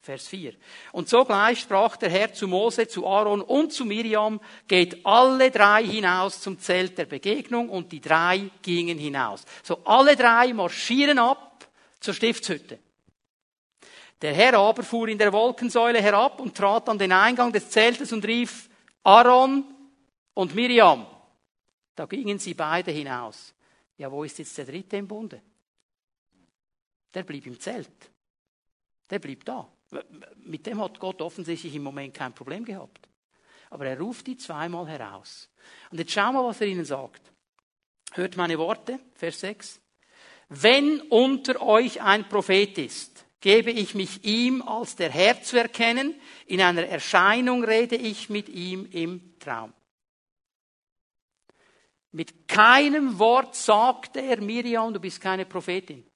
[0.00, 0.52] Vers 4.
[0.92, 4.38] Und sogleich sprach der Herr zu Mose, zu Aaron und zu Miriam,
[4.68, 9.44] geht alle drei hinaus zum Zelt der Begegnung und die drei gingen hinaus.
[9.62, 11.66] So alle drei marschieren ab
[12.00, 12.78] zur Stiftshütte.
[14.20, 18.12] Der Herr aber fuhr in der Wolkensäule herab und trat an den Eingang des Zeltes
[18.12, 18.68] und rief
[19.02, 19.64] Aaron
[20.34, 21.06] und Miriam.
[21.94, 23.54] Da gingen sie beide hinaus.
[23.96, 25.40] Ja, wo ist jetzt der dritte im Bunde?
[27.14, 28.10] Der blieb im Zelt.
[29.10, 29.68] Der blieb da.
[30.36, 33.08] Mit dem hat Gott offensichtlich im Moment kein Problem gehabt.
[33.70, 35.50] Aber er ruft die zweimal heraus.
[35.90, 37.32] Und jetzt schauen wir, was er ihnen sagt.
[38.12, 39.80] Hört meine Worte, Vers 6.
[40.48, 46.14] wenn unter euch ein Prophet ist, gebe ich mich ihm als der Herr zu erkennen,
[46.46, 49.72] in einer Erscheinung rede ich mit ihm im Traum.
[52.12, 56.06] Mit keinem Wort sagt er, Miriam, du bist keine Prophetin.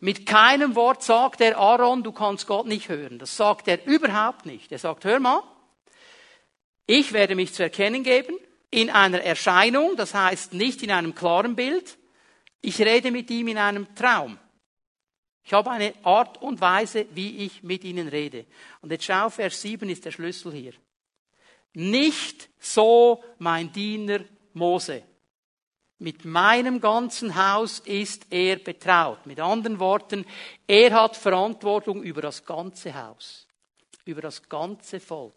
[0.00, 3.18] Mit keinem Wort sagt er, Aaron, du kannst Gott nicht hören.
[3.18, 4.72] Das sagt er überhaupt nicht.
[4.72, 5.42] Er sagt, hör mal,
[6.86, 8.36] ich werde mich zu erkennen geben
[8.70, 11.96] in einer Erscheinung, das heißt nicht in einem klaren Bild.
[12.60, 14.38] Ich rede mit ihm in einem Traum.
[15.44, 18.46] Ich habe eine Art und Weise, wie ich mit ihnen rede.
[18.80, 20.72] Und jetzt schau, Vers 7 ist der Schlüssel hier.
[21.74, 24.20] Nicht so mein Diener
[24.54, 25.02] Mose.
[26.04, 29.24] Mit meinem ganzen Haus ist er betraut.
[29.24, 30.26] Mit anderen Worten,
[30.66, 33.46] er hat Verantwortung über das ganze Haus,
[34.04, 35.32] über das ganze Volk,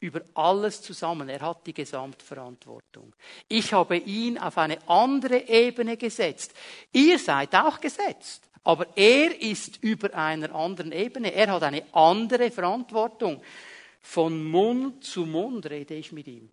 [0.00, 1.30] über alles zusammen.
[1.30, 3.14] Er hat die Gesamtverantwortung.
[3.48, 6.52] Ich habe ihn auf eine andere Ebene gesetzt.
[6.92, 8.50] Ihr seid auch gesetzt.
[8.64, 11.32] Aber er ist über einer anderen Ebene.
[11.32, 13.40] Er hat eine andere Verantwortung.
[14.02, 16.50] Von Mund zu Mund rede ich mit ihm.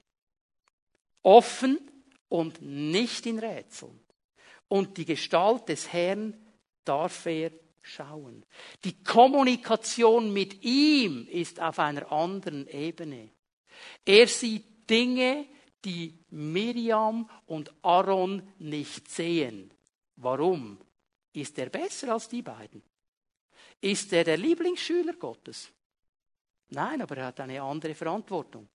[1.24, 1.89] Offen
[2.30, 4.00] und nicht in Rätseln.
[4.68, 6.38] Und die Gestalt des Herrn
[6.86, 7.52] darf er
[7.82, 8.46] schauen.
[8.84, 13.32] Die Kommunikation mit ihm ist auf einer anderen Ebene.
[14.06, 15.48] Er sieht Dinge,
[15.86, 19.74] die Miriam und Aaron nicht sehen.
[20.16, 20.80] Warum?
[21.34, 22.84] Ist er besser als die beiden?
[23.82, 25.72] Ist er der Lieblingsschüler Gottes?
[26.70, 28.68] Nein, aber er hat eine andere Verantwortung.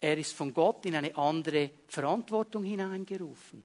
[0.00, 3.64] Er ist von Gott in eine andere Verantwortung hineingerufen.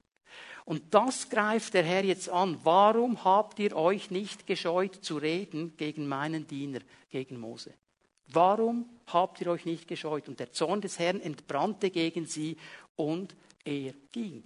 [0.65, 2.59] Und das greift der Herr jetzt an.
[2.63, 6.79] Warum habt ihr euch nicht gescheut zu reden gegen meinen Diener,
[7.09, 7.73] gegen Mose?
[8.27, 10.29] Warum habt ihr euch nicht gescheut?
[10.29, 12.57] Und der Zorn des Herrn entbrannte gegen sie
[12.95, 14.43] und er ging.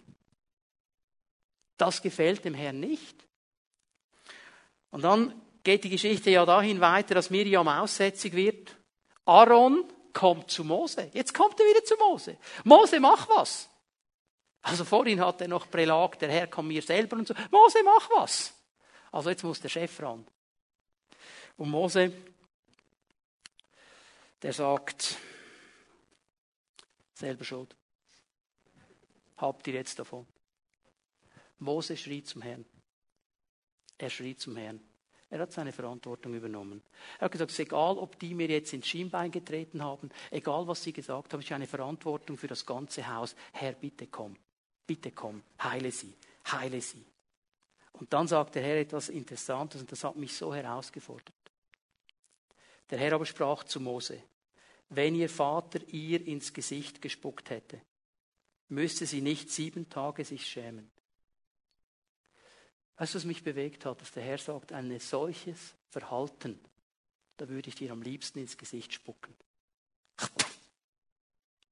[1.77, 3.15] Das gefällt dem Herrn nicht.
[4.89, 8.75] Und dann geht die Geschichte ja dahin weiter, dass Miriam aussätzig wird.
[9.25, 9.83] Aaron
[10.15, 11.11] kommt zu Mose.
[11.13, 12.37] Jetzt kommt er wieder zu Mose.
[12.63, 13.69] Mose, mach was.
[14.63, 17.35] Also vorhin hat er noch Prälag, der Herr kommt mir selber und so.
[17.51, 18.53] Mose, mach was.
[19.11, 20.25] Also jetzt muss der Chef ran.
[21.57, 22.11] Und Mose,
[24.41, 25.17] der sagt,
[27.13, 27.75] selber schuld.
[29.37, 30.25] Habt ihr jetzt davon.
[31.59, 32.65] Mose schrie zum Herrn.
[33.97, 34.81] Er schrie zum Herrn.
[35.29, 36.81] Er hat seine Verantwortung übernommen.
[37.19, 40.67] Er hat gesagt, es ist egal, ob die mir jetzt ins Schienbein getreten haben, egal
[40.67, 43.35] was sie gesagt haben, ich habe eine Verantwortung für das ganze Haus.
[43.51, 44.35] Herr, bitte komm,
[44.85, 46.13] bitte komm, heile sie,
[46.51, 47.03] heile sie.
[47.93, 51.33] Und dann sagt der Herr etwas Interessantes und das hat mich so herausgefordert.
[52.89, 54.21] Der Herr aber sprach zu Mose,
[54.89, 57.81] wenn ihr Vater ihr ins Gesicht gespuckt hätte,
[58.69, 60.91] müsste sie nicht sieben Tage sich schämen.
[62.97, 66.59] Weißt du, was mich bewegt hat, dass der Herr sagt, ein solches Verhalten,
[67.37, 69.35] da würde ich dir am liebsten ins Gesicht spucken.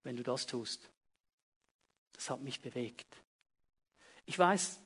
[0.03, 0.89] Wenn du das tust.
[2.11, 3.23] Das hat mich bewegt.
[4.25, 4.81] Ich weiß,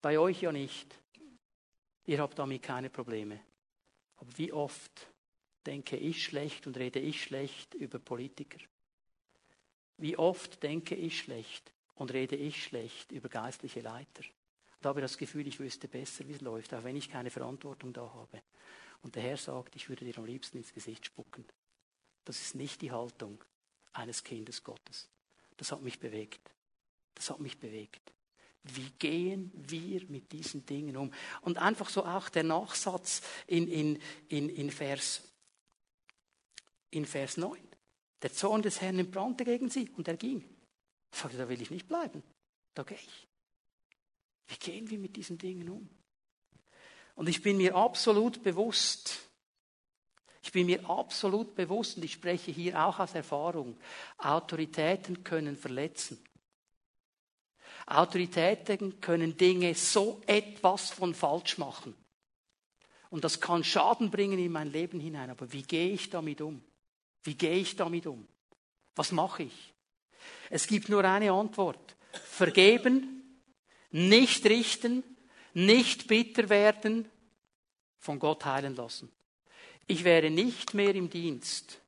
[0.00, 0.94] bei euch ja nicht.
[2.06, 3.40] Ihr habt damit keine Probleme.
[4.16, 5.08] Aber wie oft
[5.66, 8.58] denke ich schlecht und rede ich schlecht über Politiker?
[9.96, 14.22] Wie oft denke ich schlecht und rede ich schlecht über geistliche Leiter?
[14.80, 17.92] Und habe das Gefühl, ich wüsste besser, wie es läuft, auch wenn ich keine Verantwortung
[17.92, 18.42] da habe.
[19.02, 21.44] Und der Herr sagt, ich würde dir am liebsten ins Gesicht spucken.
[22.24, 23.42] Das ist nicht die Haltung
[23.92, 25.08] eines Kindes Gottes.
[25.56, 26.52] Das hat mich bewegt.
[27.14, 28.12] Das hat mich bewegt.
[28.64, 31.12] Wie gehen wir mit diesen Dingen um?
[31.42, 33.98] Und einfach so auch der Nachsatz in, in,
[34.28, 35.22] in, in, Vers,
[36.90, 37.58] in Vers 9.
[38.22, 40.44] Der Zorn des Herrn entbrannte gegen sie und er ging.
[41.12, 42.22] Ich sagte, da will ich nicht bleiben.
[42.74, 43.27] Da gehe ich.
[44.48, 45.88] Wie gehen wir mit diesen Dingen um?
[47.14, 49.18] Und ich bin mir absolut bewusst,
[50.42, 53.76] ich bin mir absolut bewusst, und ich spreche hier auch aus Erfahrung,
[54.18, 56.18] Autoritäten können verletzen.
[57.86, 61.94] Autoritäten können Dinge so etwas von falsch machen.
[63.10, 65.30] Und das kann Schaden bringen in mein Leben hinein.
[65.30, 66.62] Aber wie gehe ich damit um?
[67.22, 68.28] Wie gehe ich damit um?
[68.94, 69.72] Was mache ich?
[70.50, 71.96] Es gibt nur eine Antwort.
[72.12, 73.17] Vergeben
[73.90, 75.02] nicht richten,
[75.54, 77.08] nicht bitter werden,
[77.98, 79.10] von Gott heilen lassen.
[79.86, 81.80] Ich wäre nicht mehr im Dienst,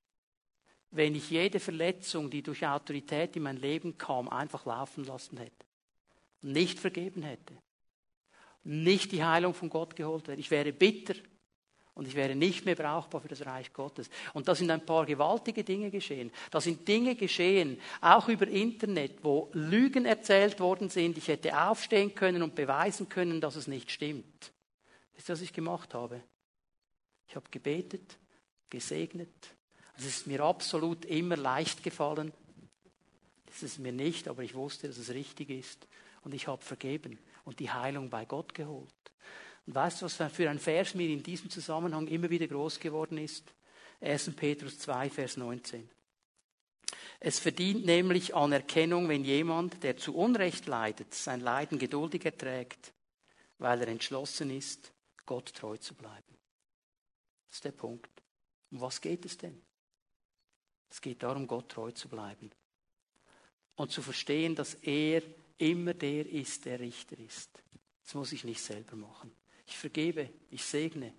[0.91, 5.67] wenn ich jede Verletzung, die durch Autorität in mein Leben kam, einfach laufen lassen hätte.
[6.43, 7.57] Nicht vergeben hätte.
[8.65, 10.41] Nicht die Heilung von Gott geholt hätte.
[10.41, 11.15] Ich wäre bitter
[12.01, 14.09] Und ich wäre nicht mehr brauchbar für das Reich Gottes.
[14.33, 16.33] Und da sind ein paar gewaltige Dinge geschehen.
[16.51, 21.19] Da sind Dinge geschehen, auch über Internet, wo Lügen erzählt worden sind.
[21.19, 24.51] Ich hätte aufstehen können und beweisen können, dass es nicht stimmt.
[25.13, 26.23] Das ist, was ich gemacht habe.
[27.29, 28.17] Ich habe gebetet,
[28.71, 29.29] gesegnet.
[29.99, 32.33] Es ist mir absolut immer leicht gefallen.
[33.45, 35.87] Das ist mir nicht, aber ich wusste, dass es richtig ist.
[36.23, 38.89] Und ich habe vergeben und die Heilung bei Gott geholt.
[39.67, 43.19] Und weißt du, was für ein Vers mir in diesem Zusammenhang immer wieder groß geworden
[43.19, 43.53] ist?
[44.01, 44.35] 1.
[44.35, 45.89] Petrus 2, Vers 19.
[47.21, 52.95] Es verdient nämlich Anerkennung, wenn jemand, der zu Unrecht leidet, sein Leiden geduldig erträgt,
[53.59, 54.93] weil er entschlossen ist,
[55.27, 56.39] Gott treu zu bleiben.
[57.49, 58.11] Das ist der Punkt.
[58.71, 59.61] Um was geht es denn?
[60.89, 62.51] Es geht darum, Gott treu zu bleiben.
[63.77, 65.23] Und zu verstehen, dass er
[65.59, 67.51] immer der ist, der Richter ist.
[68.03, 69.31] Das muss ich nicht selber machen.
[69.71, 71.15] Ich vergebe, ich segne.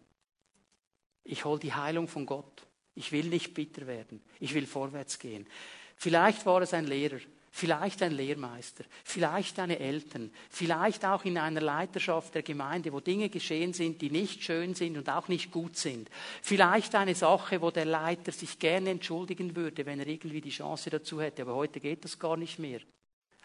[1.24, 2.68] Ich hole die Heilung von Gott.
[2.96, 4.22] Ich will nicht bitter werden.
[4.42, 5.48] Ich will vorwärts gehen.
[5.96, 11.62] Vielleicht war es ein Lehrer, vielleicht ein Lehrmeister, vielleicht deine Eltern, vielleicht auch in einer
[11.62, 15.78] Leiterschaft der Gemeinde, wo Dinge geschehen sind, die nicht schön sind und auch nicht gut
[15.78, 16.10] sind.
[16.42, 20.90] Vielleicht eine Sache, wo der Leiter sich gerne entschuldigen würde, wenn er irgendwie die Chance
[20.90, 21.44] dazu hätte.
[21.44, 22.82] Aber heute geht das gar nicht mehr.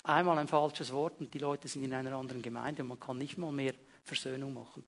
[0.02, 3.18] Einmal ein falsches Wort und die Leute sind in einer anderen Gemeinde und man kann
[3.18, 4.84] nicht mal mehr Versöhnung machen.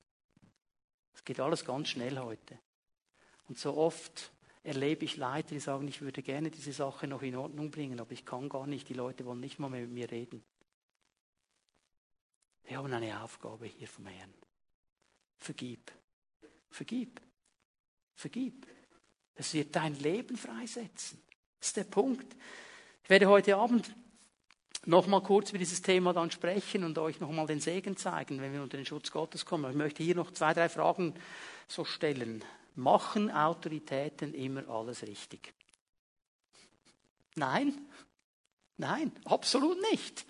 [1.19, 2.61] Es geht alles ganz schnell heute.
[3.49, 4.31] Und so oft
[4.63, 8.13] erlebe ich Leute, die sagen, ich würde gerne diese Sache noch in Ordnung bringen, aber
[8.13, 8.89] ich kann gar nicht.
[8.89, 10.45] Die Leute wollen nicht mal mehr mit mir reden.
[12.63, 14.33] Wir haben eine Aufgabe hier vom Herrn.
[15.39, 15.91] Vergib.
[16.71, 17.21] Vergib.
[18.15, 18.69] Vergib.
[19.35, 21.21] Es wird dein Leben freisetzen.
[21.59, 22.37] Das ist der Punkt.
[23.03, 23.93] Ich werde heute Abend
[24.89, 28.63] nochmal kurz über dieses Thema dann sprechen und euch nochmal den Segen zeigen, wenn wir
[28.63, 29.71] unter den Schutz Gottes kommen.
[29.71, 31.15] Ich möchte hier noch zwei, drei Fragen
[31.69, 32.43] so stellen.
[32.75, 35.53] Machen Autoritäten immer alles richtig?
[37.35, 37.87] Nein?
[38.79, 40.25] Nein, absolut nicht.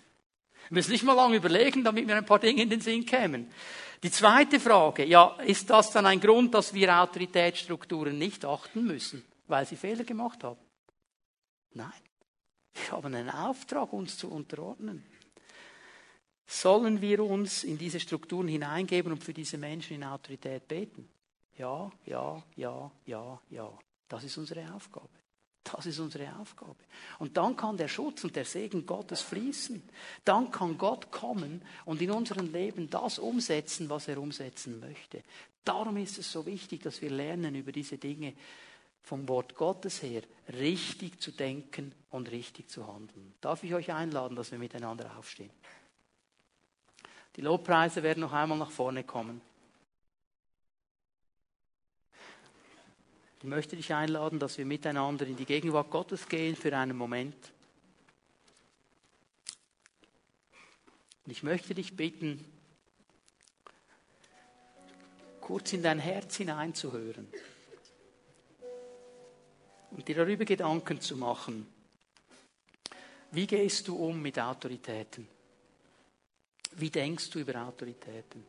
[0.67, 3.51] Wir müssen nicht mal lange überlegen, damit mir ein paar Dinge in den Sinn kämen.
[4.03, 9.23] Die zweite Frage, ja, ist das dann ein Grund, dass wir Autoritätsstrukturen nicht achten müssen,
[9.47, 10.59] weil sie Fehler gemacht haben?
[11.73, 12.08] Nein.
[12.85, 15.03] Wir haben einen Auftrag, uns zu unterordnen.
[16.45, 21.07] Sollen wir uns in diese Strukturen hineingeben und für diese Menschen in Autorität beten?
[21.57, 23.71] Ja, ja, ja, ja, ja.
[24.07, 25.09] Das ist unsere Aufgabe.
[25.63, 26.77] Das ist unsere Aufgabe.
[27.19, 29.83] Und dann kann der Schutz und der Segen Gottes fließen.
[30.25, 35.21] Dann kann Gott kommen und in unserem Leben das umsetzen, was er umsetzen möchte.
[35.63, 38.33] Darum ist es so wichtig, dass wir lernen, über diese Dinge
[39.01, 40.21] vom Wort Gottes her
[40.53, 43.33] richtig zu denken und richtig zu handeln.
[43.41, 45.51] Darf ich euch einladen, dass wir miteinander aufstehen?
[47.35, 49.41] Die Lobpreise werden noch einmal nach vorne kommen.
[53.39, 57.53] Ich möchte dich einladen, dass wir miteinander in die Gegenwart Gottes gehen für einen Moment.
[61.25, 62.43] Und ich möchte dich bitten,
[65.39, 67.31] kurz in dein Herz hineinzuhören
[69.91, 71.67] und dir darüber Gedanken zu machen.
[73.31, 75.27] Wie gehst du um mit Autoritäten?
[76.73, 78.45] Wie denkst du über Autoritäten?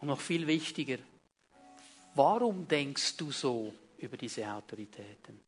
[0.00, 0.98] Und noch viel wichtiger,
[2.14, 5.40] warum denkst du so über diese Autoritäten?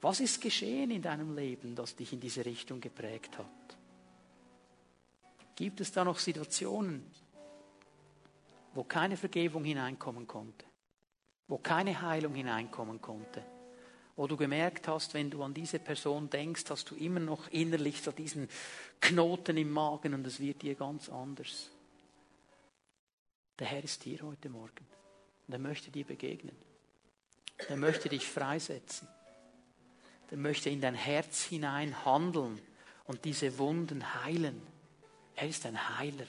[0.00, 3.46] Was ist geschehen in deinem Leben, das dich in diese Richtung geprägt hat?
[5.56, 7.10] Gibt es da noch Situationen,
[8.74, 10.64] wo keine Vergebung hineinkommen konnte?
[11.48, 13.42] Wo keine Heilung hineinkommen konnte.
[14.16, 18.00] Wo du gemerkt hast, wenn du an diese Person denkst, hast du immer noch innerlich
[18.00, 18.48] so diesen
[19.00, 21.70] Knoten im Magen und es wird dir ganz anders.
[23.58, 24.86] Der Herr ist hier heute Morgen
[25.46, 26.56] und er möchte dir begegnen.
[27.68, 29.08] Er möchte dich freisetzen.
[30.30, 32.60] Er möchte in dein Herz hinein handeln
[33.04, 34.60] und diese Wunden heilen.
[35.36, 36.26] Er ist ein Heiler.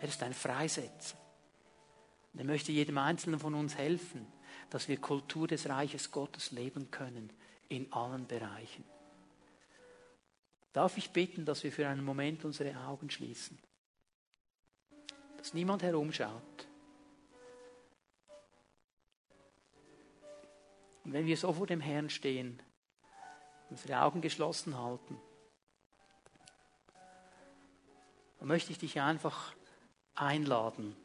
[0.00, 1.16] Er ist ein Freisetzer.
[2.32, 4.26] Und er möchte jedem Einzelnen von uns helfen,
[4.70, 7.32] dass wir Kultur des Reiches Gottes leben können
[7.68, 8.84] in allen Bereichen.
[10.72, 13.58] Darf ich bitten, dass wir für einen Moment unsere Augen schließen?
[15.36, 16.68] Dass niemand herumschaut.
[21.04, 22.62] Und wenn wir so vor dem Herrn stehen,
[23.68, 25.18] unsere Augen geschlossen halten,
[28.38, 29.54] dann möchte ich dich einfach
[30.14, 30.96] einladen,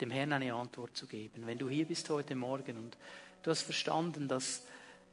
[0.00, 1.46] dem Herrn eine Antwort zu geben.
[1.46, 2.96] Wenn du hier bist heute Morgen und
[3.42, 4.62] du hast verstanden, dass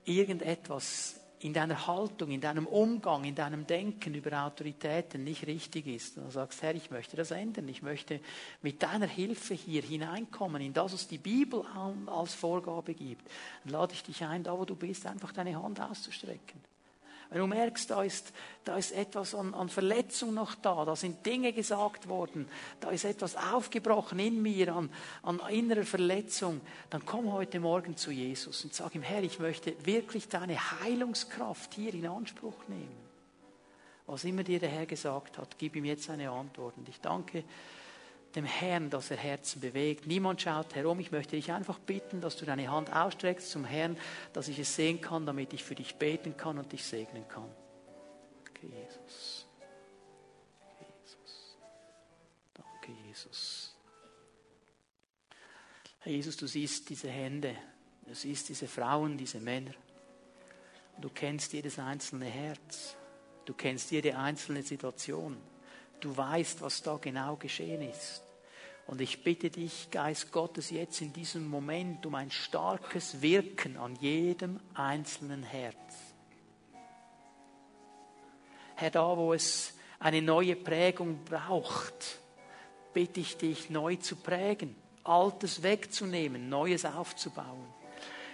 [0.06, 6.18] irgendetwas in deiner Haltung, in deinem Umgang, in deinem Denken über Autoritäten nicht richtig ist.
[6.18, 7.68] Und du sagst, Herr, ich möchte das ändern.
[7.68, 8.20] Ich möchte
[8.62, 11.66] mit deiner Hilfe hier hineinkommen, in das, was die Bibel
[12.06, 13.28] als Vorgabe gibt.
[13.64, 16.71] Dann lade ich dich ein, da wo du bist, einfach deine Hand auszustrecken.
[17.32, 18.34] Wenn du merkst, da ist,
[18.66, 22.46] da ist etwas an, an Verletzung noch da, da sind Dinge gesagt worden,
[22.82, 24.90] da ist etwas aufgebrochen in mir an,
[25.24, 26.60] an innerer Verletzung,
[26.90, 31.74] dann komm heute Morgen zu Jesus und sag ihm, Herr, ich möchte wirklich deine Heilungskraft
[31.74, 33.00] hier in Anspruch nehmen.
[34.08, 36.76] Was immer dir der Herr gesagt hat, gib ihm jetzt eine Antwort.
[36.76, 37.46] Und ich danke
[38.36, 40.08] dem Herrn, dass er Herzen bewegt.
[40.08, 41.00] Niemand schaut herum.
[41.00, 43.98] Ich möchte dich einfach bitten, dass du deine Hand ausstreckst zum Herrn,
[44.34, 47.50] dass ich es sehen kann, damit ich für dich beten kann und dich segnen kann.
[48.46, 49.48] Danke, Jesus.
[50.80, 51.58] Jesus.
[52.54, 53.76] Danke, Jesus.
[56.00, 57.56] Herr Jesus, du siehst diese Hände,
[58.08, 59.74] du siehst diese Frauen, diese Männer.
[61.00, 62.96] Du kennst jedes einzelne Herz.
[63.46, 65.38] Du kennst jede einzelne Situation.
[66.02, 68.24] Du weißt, was da genau geschehen ist.
[68.88, 73.96] Und ich bitte dich, Geist Gottes, jetzt in diesem Moment um ein starkes Wirken an
[73.96, 75.78] jedem einzelnen Herz.
[78.76, 82.20] Herr, da wo es eine neue Prägung braucht,
[82.94, 87.81] bitte ich dich, neu zu prägen, Altes wegzunehmen, Neues aufzubauen.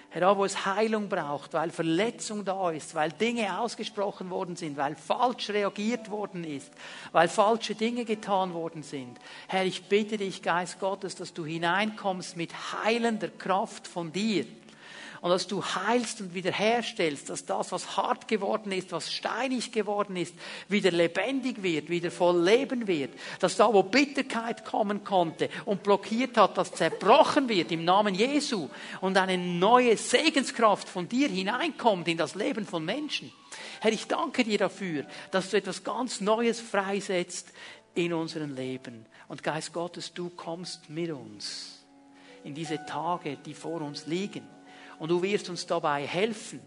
[0.10, 4.78] Herr, da wo es Heilung braucht, weil Verletzung da ist, weil Dinge ausgesprochen worden sind,
[4.78, 6.72] weil falsch reagiert worden ist,
[7.12, 9.18] weil falsche Dinge getan worden sind.
[9.48, 12.54] Herr, ich bitte dich, Geist Gottes, dass du hineinkommst mit
[12.84, 14.46] heilender Kraft von dir
[15.22, 20.16] und dass du heilst und wiederherstellst, dass das, was hart geworden ist, was steinig geworden
[20.16, 20.36] ist,
[20.68, 26.38] wieder lebendig wird, wieder voll Leben wird, dass da, wo Bitterkeit kommen konnte und blockiert
[26.38, 28.70] hat, das zerbrochen wird im Namen Jesu
[29.02, 33.32] und eine neue Segenskraft von dir hineinkommt in das Leben von Menschen.
[33.80, 37.52] Herr, ich danke dir dafür, dass du etwas ganz Neues freisetzt
[37.96, 39.06] in unserem Leben.
[39.28, 41.84] Und Geist Gottes, du kommst mit uns
[42.44, 44.57] in diese Tage, die vor uns liegen
[45.00, 46.62] und du wirst uns dabei helfen.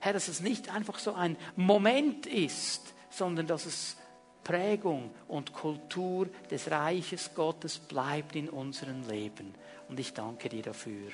[0.00, 3.96] Herr, dass es nicht einfach so ein Moment ist, sondern dass es
[4.42, 9.54] Prägung und Kultur des Reiches Gottes bleibt in unserem Leben.
[9.88, 11.10] Und ich danke dir dafür.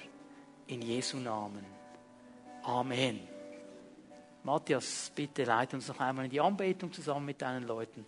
[0.66, 1.64] In Jesu Namen.
[2.62, 3.20] Amen.
[4.44, 8.06] Matthias, bitte leite uns noch einmal in die Anbetung zusammen mit deinen Leuten.